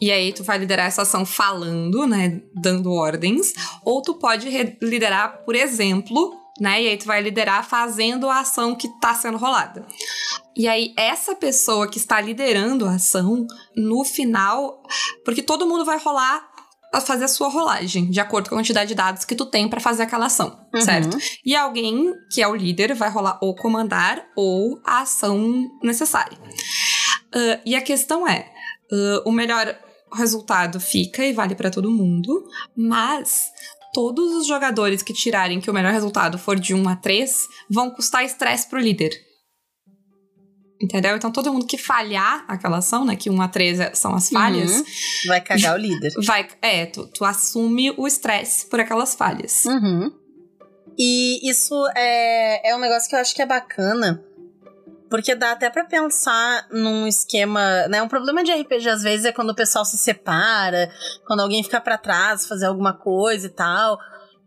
E 0.00 0.10
aí 0.10 0.32
tu 0.32 0.44
vai 0.44 0.58
liderar 0.58 0.86
essa 0.86 1.02
ação 1.02 1.24
falando, 1.24 2.06
né, 2.06 2.40
dando 2.54 2.92
ordens, 2.92 3.52
ou 3.84 4.02
tu 4.02 4.14
pode 4.14 4.48
liderar 4.82 5.42
por 5.44 5.54
exemplo, 5.54 6.34
né, 6.60 6.82
e 6.82 6.88
aí 6.88 6.96
tu 6.96 7.06
vai 7.06 7.20
liderar 7.22 7.66
fazendo 7.66 8.28
a 8.28 8.40
ação 8.40 8.74
que 8.74 8.88
tá 9.00 9.14
sendo 9.14 9.38
rolada. 9.38 9.86
E 10.56 10.66
aí 10.68 10.92
essa 10.96 11.34
pessoa 11.34 11.88
que 11.88 11.98
está 11.98 12.20
liderando 12.20 12.86
a 12.86 12.92
ação, 12.94 13.46
no 13.76 14.04
final, 14.04 14.82
porque 15.24 15.42
todo 15.42 15.66
mundo 15.66 15.84
vai 15.84 15.98
rolar 15.98 16.46
a 16.94 17.00
fazer 17.00 17.24
a 17.24 17.28
sua 17.28 17.48
rolagem, 17.48 18.08
de 18.10 18.20
acordo 18.20 18.48
com 18.48 18.54
a 18.54 18.58
quantidade 18.58 18.88
de 18.88 18.94
dados 18.94 19.24
que 19.24 19.34
tu 19.34 19.44
tem 19.44 19.68
pra 19.68 19.80
fazer 19.80 20.04
aquela 20.04 20.26
ação, 20.26 20.58
Uhum. 20.74 20.80
certo? 20.80 21.18
E 21.44 21.54
alguém 21.54 22.12
que 22.32 22.40
é 22.40 22.48
o 22.48 22.54
líder 22.54 22.94
vai 22.94 23.10
rolar 23.10 23.38
ou 23.42 23.54
comandar 23.54 24.24
ou 24.36 24.80
a 24.84 25.00
ação 25.00 25.68
necessária. 25.82 26.38
Ah, 27.34 27.60
e 27.66 27.74
a 27.74 27.82
questão 27.82 28.26
é: 28.26 28.50
ah, 28.90 29.22
o 29.26 29.32
melhor 29.32 29.76
resultado 30.14 30.78
fica 30.80 31.24
e 31.24 31.32
vale 31.32 31.54
pra 31.54 31.70
todo 31.70 31.90
mundo, 31.90 32.44
mas 32.76 33.44
todos 33.92 34.34
os 34.34 34.46
jogadores 34.46 35.02
que 35.02 35.12
tirarem 35.12 35.60
que 35.60 35.70
o 35.70 35.74
melhor 35.74 35.92
resultado 35.92 36.38
for 36.38 36.58
de 36.58 36.74
1 36.74 36.88
a 36.88 36.96
3 36.96 37.46
vão 37.70 37.90
custar 37.90 38.24
estresse 38.24 38.68
pro 38.68 38.78
líder. 38.78 39.10
Entendeu? 40.80 41.16
Então 41.16 41.32
todo 41.32 41.50
mundo 41.52 41.66
que 41.66 41.78
falhar 41.78 42.44
aquela 42.46 42.78
ação, 42.78 43.02
né? 43.04 43.16
Que 43.16 43.30
1 43.30 43.40
a 43.40 43.48
3 43.48 43.80
é- 43.80 43.94
são 43.94 44.14
as 44.14 44.28
falhas, 44.28 44.70
Uhum. 44.76 44.84
Vai 45.28 45.40
cagar 45.40 45.74
o 45.74 45.78
líder. 45.78 46.12
vai. 46.22 46.46
É, 46.60 46.84
tu, 46.84 47.06
tu 47.06 47.24
assume 47.24 47.90
o 47.96 48.06
estresse 48.06 48.66
por 48.66 48.78
aquelas 48.78 49.14
falhas. 49.14 49.64
Uhum. 49.64 50.12
E 50.98 51.50
isso 51.50 51.74
é, 51.96 52.70
é 52.70 52.76
um 52.76 52.78
negócio 52.78 53.08
que 53.08 53.16
eu 53.16 53.20
acho 53.20 53.34
que 53.34 53.40
é 53.40 53.46
bacana. 53.46 54.22
Porque 55.08 55.34
dá 55.34 55.52
até 55.52 55.70
pra 55.70 55.84
pensar 55.84 56.66
num 56.70 57.06
esquema, 57.06 57.86
né? 57.88 58.02
Um 58.02 58.08
problema 58.08 58.42
de 58.42 58.52
RPG 58.52 58.88
às 58.88 59.02
vezes 59.02 59.26
é 59.26 59.32
quando 59.32 59.50
o 59.50 59.54
pessoal 59.54 59.84
se 59.84 59.96
separa, 59.96 60.90
quando 61.26 61.40
alguém 61.40 61.62
fica 61.62 61.80
pra 61.80 61.96
trás 61.96 62.46
fazer 62.46 62.66
alguma 62.66 62.92
coisa 62.92 63.46
e 63.46 63.50
tal. 63.50 63.98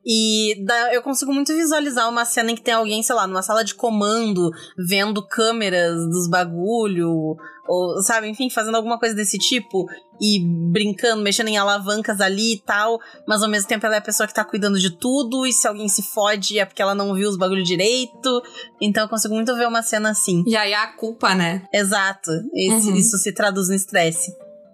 E 0.05 0.63
dá, 0.65 0.93
eu 0.93 1.01
consigo 1.01 1.33
muito 1.33 1.53
visualizar 1.53 2.09
uma 2.09 2.25
cena 2.25 2.51
em 2.51 2.55
que 2.55 2.61
tem 2.61 2.73
alguém, 2.73 3.03
sei 3.03 3.15
lá, 3.15 3.27
numa 3.27 3.41
sala 3.41 3.63
de 3.63 3.75
comando, 3.75 4.51
vendo 4.77 5.25
câmeras 5.25 5.95
dos 6.09 6.27
bagulho, 6.29 7.35
ou, 7.67 8.01
sabe, 8.01 8.27
enfim, 8.27 8.49
fazendo 8.49 8.75
alguma 8.75 8.97
coisa 8.97 9.13
desse 9.13 9.37
tipo, 9.37 9.85
e 10.19 10.39
brincando, 10.71 11.21
mexendo 11.21 11.49
em 11.49 11.57
alavancas 11.57 12.19
ali 12.19 12.55
e 12.55 12.59
tal, 12.59 12.99
mas 13.27 13.43
ao 13.43 13.49
mesmo 13.49 13.67
tempo 13.67 13.85
ela 13.85 13.95
é 13.95 13.99
a 13.99 14.01
pessoa 14.01 14.25
que 14.25 14.33
tá 14.33 14.43
cuidando 14.43 14.79
de 14.79 14.89
tudo, 14.89 15.45
e 15.45 15.53
se 15.53 15.67
alguém 15.67 15.87
se 15.87 16.01
fode 16.01 16.57
é 16.57 16.65
porque 16.65 16.81
ela 16.81 16.95
não 16.95 17.13
viu 17.13 17.29
os 17.29 17.37
bagulho 17.37 17.63
direito. 17.63 18.41
Então 18.81 19.03
eu 19.03 19.09
consigo 19.09 19.35
muito 19.35 19.55
ver 19.55 19.67
uma 19.67 19.83
cena 19.83 20.09
assim. 20.09 20.43
E 20.47 20.55
aí 20.55 20.73
a 20.73 20.87
culpa, 20.87 21.35
né? 21.35 21.67
Exato. 21.73 22.31
Esse, 22.53 22.89
Uhum. 22.89 22.95
Isso 22.95 23.17
se 23.17 23.31
traduz 23.33 23.67
no 23.67 23.75
estresse. 23.75 24.31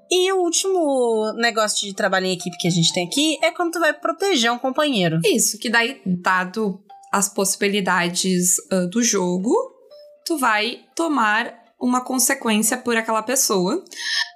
E 0.10 0.32
o 0.32 0.38
último 0.38 1.34
negócio 1.34 1.88
de 1.88 1.94
trabalho 1.94 2.28
em 2.28 2.34
equipe 2.34 2.58
que 2.58 2.68
a 2.68 2.72
gente 2.72 2.94
tem 2.94 3.08
aqui 3.08 3.38
é 3.42 3.52
quando 3.52 3.74
tu 3.74 3.80
vai 3.80 3.94
proteger 3.94 4.52
um 4.52 4.60
companheiro. 4.60 5.20
Isso, 5.26 5.58
que 5.58 5.70
daí, 5.70 6.02
dado 6.06 6.80
as 7.12 7.30
possibilidades 7.30 8.56
ah, 8.72 8.86
do 8.92 9.02
jogo, 9.02 9.54
tu 10.26 10.38
vai 10.38 10.82
tomar 10.96 11.54
uma 11.80 12.02
consequência 12.02 12.78
por 12.78 12.96
aquela 12.98 13.24
pessoa. 13.24 13.84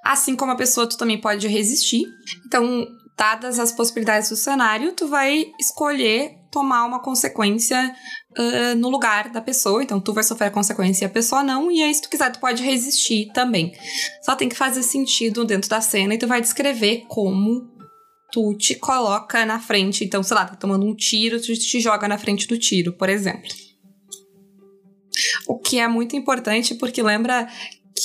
Assim 0.03 0.35
como 0.35 0.51
a 0.51 0.55
pessoa, 0.55 0.87
tu 0.87 0.97
também 0.97 1.19
pode 1.19 1.47
resistir. 1.47 2.05
Então, 2.45 2.87
dadas 3.17 3.59
as 3.59 3.71
possibilidades 3.71 4.29
do 4.29 4.35
cenário, 4.35 4.93
tu 4.93 5.07
vai 5.07 5.45
escolher 5.59 6.37
tomar 6.51 6.85
uma 6.85 7.01
consequência 7.01 7.95
ah, 8.37 8.75
no 8.75 8.89
lugar 8.89 9.29
da 9.29 9.41
pessoa. 9.41 9.81
Então, 9.83 9.99
tu 9.99 10.13
vai 10.13 10.23
sofrer 10.23 10.47
a 10.47 10.51
consequência 10.51 11.05
e 11.05 11.07
a 11.07 11.09
pessoa 11.09 11.43
não. 11.43 11.71
E 11.71 11.81
aí, 11.81 11.93
se 11.93 12.01
tu 12.01 12.09
quiser, 12.09 12.31
tu 12.31 12.39
pode 12.39 12.63
resistir 12.63 13.31
também. 13.33 13.73
Só 14.23 14.35
tem 14.35 14.47
que 14.49 14.55
fazer 14.55 14.83
sentido 14.83 15.45
dentro 15.45 15.69
da 15.69 15.81
cena 15.81 16.13
e 16.13 16.17
tu 16.17 16.27
vai 16.27 16.41
descrever 16.41 17.05
como 17.07 17.69
tu 18.31 18.53
te 18.55 18.75
coloca 18.75 19.45
na 19.45 19.59
frente. 19.59 20.03
Então, 20.03 20.21
sei 20.21 20.35
lá, 20.35 20.45
tá 20.45 20.55
tomando 20.55 20.85
um 20.85 20.95
tiro, 20.95 21.41
tu 21.41 21.53
te 21.53 21.79
joga 21.79 22.07
na 22.07 22.17
frente 22.17 22.47
do 22.47 22.57
tiro, 22.57 22.93
por 22.93 23.09
exemplo. 23.09 23.49
O 25.47 25.57
que 25.57 25.79
é 25.79 25.87
muito 25.87 26.15
importante 26.15 26.75
porque 26.75 27.01
lembra 27.01 27.47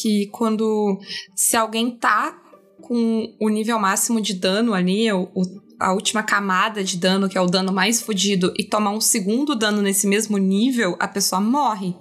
que 0.01 0.27
quando 0.29 0.99
se 1.37 1.57
alguém 1.57 1.91
tá 1.91 2.37
com 2.83 3.35
o 3.41 3.49
nível 3.49 3.79
máximo 3.79 4.21
de 4.21 4.35
dano 4.35 4.75
ali, 4.75 5.11
o, 5.13 5.31
o- 5.35 5.63
a 5.81 5.93
última 5.93 6.23
camada 6.23 6.83
de 6.85 6.97
dano, 6.97 7.29
que 7.29 7.37
é 7.37 7.41
o 7.41 7.47
dano 7.47 7.73
mais 7.73 8.01
fodido, 8.01 8.53
e 8.59 8.65
tomar 8.65 8.91
um 8.91 9.01
segundo 9.01 9.55
dano 9.55 9.83
nesse 9.83 10.07
mesmo 10.07 10.39
nível, 10.39 10.97
a 11.01 11.09
pessoa 11.09 11.41
morre. 11.41 11.95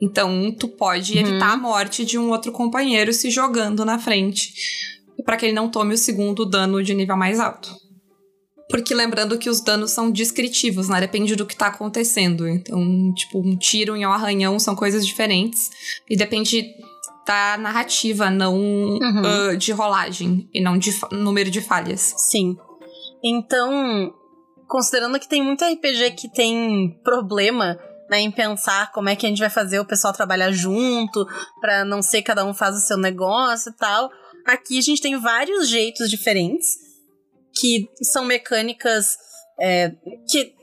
Então, 0.00 0.50
tu 0.58 0.68
pode 0.68 1.14
Uhum. 1.14 1.20
evitar 1.20 1.52
a 1.52 1.56
morte 1.56 2.04
de 2.04 2.18
um 2.18 2.30
outro 2.30 2.50
companheiro 2.52 3.12
se 3.12 3.30
jogando 3.30 3.84
na 3.84 3.98
frente, 3.98 4.52
para 5.24 5.36
que 5.36 5.46
ele 5.46 5.52
não 5.54 5.68
tome 5.68 5.94
o 5.94 5.98
segundo 5.98 6.44
dano 6.46 6.82
de 6.82 6.94
nível 6.94 7.16
mais 7.16 7.38
alto. 7.38 7.74
Porque 8.70 8.94
lembrando 8.94 9.38
que 9.38 9.48
os 9.48 9.62
danos 9.62 9.92
são 9.92 10.10
descritivos, 10.10 10.88
né? 10.88 11.00
Depende 11.00 11.34
do 11.34 11.46
que 11.46 11.56
tá 11.56 11.68
acontecendo. 11.68 12.46
Então, 12.46 13.12
tipo, 13.14 13.38
um 13.40 13.56
tiro 13.56 13.96
e 13.96 14.06
um 14.06 14.12
arranhão 14.12 14.58
são 14.58 14.76
coisas 14.76 15.06
diferentes. 15.06 15.70
E 16.08 16.14
depende 16.16 16.66
da 17.26 17.56
narrativa, 17.58 18.30
não 18.30 18.98
ah, 19.24 19.54
de 19.56 19.72
rolagem. 19.72 20.48
E 20.52 20.60
não 20.60 20.76
de 20.76 20.94
número 21.12 21.50
de 21.50 21.62
falhas. 21.62 22.12
Sim. 22.30 22.56
Então, 23.22 24.14
considerando 24.66 25.18
que 25.18 25.28
tem 25.28 25.42
muito 25.42 25.64
RPG 25.64 26.12
que 26.12 26.28
tem 26.32 26.98
problema 27.02 27.78
né, 28.08 28.20
em 28.20 28.30
pensar 28.30 28.90
como 28.92 29.08
é 29.08 29.16
que 29.16 29.26
a 29.26 29.28
gente 29.28 29.40
vai 29.40 29.50
fazer 29.50 29.80
o 29.80 29.84
pessoal 29.84 30.12
trabalhar 30.12 30.50
junto, 30.50 31.26
pra 31.60 31.84
não 31.84 32.00
ser 32.02 32.22
cada 32.22 32.44
um 32.44 32.54
faz 32.54 32.76
o 32.76 32.80
seu 32.80 32.96
negócio 32.96 33.70
e 33.70 33.76
tal. 33.76 34.10
Aqui 34.46 34.78
a 34.78 34.82
gente 34.82 35.02
tem 35.02 35.18
vários 35.18 35.68
jeitos 35.68 36.08
diferentes 36.08 36.76
que 37.54 37.88
são 38.02 38.24
mecânicas 38.24 39.16
é, 39.60 39.92
que 40.30 40.54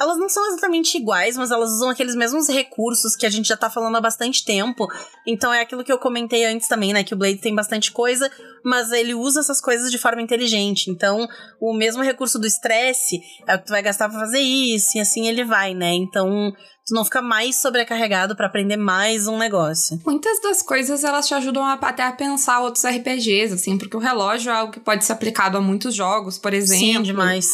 elas 0.00 0.18
não 0.18 0.28
são 0.28 0.46
exatamente 0.48 0.96
iguais, 0.96 1.36
mas 1.36 1.50
elas 1.50 1.70
usam 1.70 1.88
aqueles 1.88 2.14
mesmos 2.14 2.48
recursos 2.48 3.14
que 3.14 3.26
a 3.26 3.30
gente 3.30 3.48
já 3.48 3.56
tá 3.56 3.70
falando 3.70 3.96
há 3.96 4.00
bastante 4.00 4.44
tempo. 4.44 4.86
Então 5.26 5.52
é 5.52 5.60
aquilo 5.60 5.84
que 5.84 5.92
eu 5.92 5.98
comentei 5.98 6.44
antes 6.44 6.68
também, 6.68 6.92
né? 6.92 7.04
Que 7.04 7.14
o 7.14 7.16
Blade 7.16 7.38
tem 7.38 7.54
bastante 7.54 7.92
coisa, 7.92 8.30
mas 8.64 8.90
ele 8.92 9.14
usa 9.14 9.40
essas 9.40 9.60
coisas 9.60 9.90
de 9.90 9.98
forma 9.98 10.22
inteligente. 10.22 10.90
Então, 10.90 11.28
o 11.60 11.72
mesmo 11.72 12.02
recurso 12.02 12.38
do 12.38 12.46
estresse 12.46 13.20
é 13.46 13.54
o 13.54 13.58
que 13.58 13.66
tu 13.66 13.70
vai 13.70 13.82
gastar 13.82 14.08
pra 14.08 14.18
fazer 14.18 14.40
isso, 14.40 14.96
e 14.96 15.00
assim 15.00 15.28
ele 15.28 15.44
vai, 15.44 15.74
né? 15.74 15.92
Então, 15.92 16.52
tu 16.86 16.94
não 16.94 17.04
fica 17.04 17.22
mais 17.22 17.56
sobrecarregado 17.56 18.36
pra 18.36 18.46
aprender 18.46 18.76
mais 18.76 19.26
um 19.26 19.38
negócio. 19.38 20.00
Muitas 20.04 20.40
das 20.40 20.60
coisas 20.60 21.02
elas 21.02 21.26
te 21.26 21.34
ajudam 21.34 21.64
a, 21.64 21.74
até 21.74 22.02
a 22.02 22.12
pensar 22.12 22.60
outros 22.60 22.84
RPGs, 22.84 23.54
assim, 23.54 23.78
porque 23.78 23.96
o 23.96 24.00
relógio 24.00 24.50
é 24.50 24.54
algo 24.54 24.72
que 24.72 24.80
pode 24.80 25.04
ser 25.04 25.12
aplicado 25.12 25.56
a 25.56 25.60
muitos 25.60 25.94
jogos, 25.94 26.36
por 26.36 26.52
exemplo. 26.52 26.86
Sim, 26.86 27.02
demais. 27.02 27.48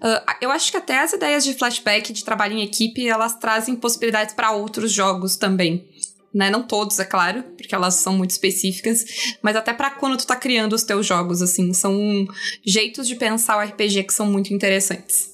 Ah, 0.00 0.36
eu 0.40 0.50
acho 0.50 0.70
que 0.70 0.76
até 0.76 1.00
as 1.00 1.12
ideias 1.12 1.44
de 1.44 1.54
flashback, 1.54 2.12
de 2.12 2.24
trabalho 2.24 2.54
em 2.54 2.62
equipe, 2.62 3.08
elas 3.08 3.34
trazem 3.34 3.74
possibilidades 3.74 4.34
para 4.34 4.52
outros 4.52 4.92
jogos 4.92 5.36
também. 5.36 5.88
Né? 6.32 6.50
Não 6.50 6.62
todos, 6.62 6.98
é 6.98 7.04
claro, 7.04 7.42
porque 7.56 7.74
elas 7.74 7.94
são 7.94 8.12
muito 8.12 8.30
específicas, 8.30 9.04
mas 9.40 9.56
até 9.56 9.72
para 9.72 9.90
quando 9.90 10.18
tu 10.18 10.26
tá 10.26 10.36
criando 10.36 10.74
os 10.74 10.82
teus 10.82 11.06
jogos, 11.06 11.40
assim, 11.40 11.72
são 11.72 12.26
jeitos 12.64 13.08
de 13.08 13.16
pensar 13.16 13.56
o 13.56 13.66
RPG 13.66 14.04
que 14.04 14.12
são 14.12 14.26
muito 14.26 14.52
interessantes. 14.52 15.30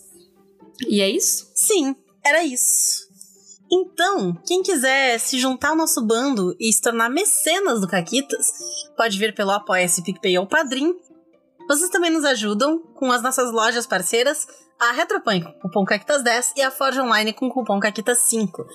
E 0.88 1.00
é 1.00 1.10
isso? 1.10 1.50
Sim, 1.54 1.96
era 2.24 2.44
isso. 2.44 3.11
Então, 3.74 4.36
quem 4.46 4.62
quiser 4.62 5.18
se 5.18 5.38
juntar 5.38 5.70
ao 5.70 5.76
nosso 5.76 6.04
bando 6.04 6.54
e 6.60 6.70
se 6.70 6.82
tornar 6.82 7.08
mecenas 7.08 7.80
do 7.80 7.88
Caquitas, 7.88 8.46
pode 8.94 9.18
vir 9.18 9.34
pelo 9.34 9.50
Apoia-se 9.50 10.02
PicPay 10.02 10.36
ou 10.38 10.46
Padrim. 10.46 10.94
Vocês 11.66 11.88
também 11.88 12.10
nos 12.10 12.24
ajudam 12.24 12.78
com 12.94 13.10
as 13.10 13.22
nossas 13.22 13.50
lojas 13.50 13.86
parceiras, 13.86 14.46
a 14.78 14.92
Retropunk 14.92 15.44
com 15.44 15.60
cupom 15.60 15.84
Caquitas10 15.86 16.52
e 16.56 16.60
a 16.60 16.70
Forge 16.70 17.00
Online 17.00 17.32
com 17.32 17.48
cupom 17.48 17.80
Caquitas5. 17.80 18.66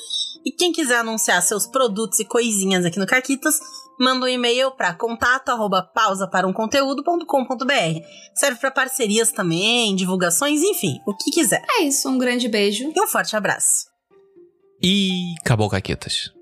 E 0.44 0.52
quem 0.52 0.72
quiser 0.72 1.00
anunciar 1.00 1.44
seus 1.44 1.68
produtos 1.68 2.20
e 2.20 2.26
coisinhas 2.26 2.84
aqui 2.84 2.98
no 2.98 3.06
Caquitas, 3.06 3.60
manda 4.00 4.26
um 4.26 4.30
e-mail 4.30 4.72
para 4.72 4.96
contato 4.96 5.50
arroba 5.50 5.84
pausa 5.84 6.28
para 6.28 6.48
um 6.48 6.54
conteúdo.com.br. 6.54 8.02
Serve 8.34 8.60
para 8.60 8.72
parcerias 8.72 9.32
também, 9.32 9.96
divulgações, 9.96 10.64
enfim, 10.64 10.98
o 11.06 11.16
que 11.16 11.30
quiser. 11.30 11.64
É 11.70 11.84
isso, 11.84 12.10
um 12.10 12.18
grande 12.18 12.48
beijo. 12.48 12.92
E 12.96 13.02
um 13.02 13.08
forte 13.08 13.36
abraço. 13.36 13.87
E 14.82 15.34
acabou, 15.42 15.70
Caquetas. 15.70 16.37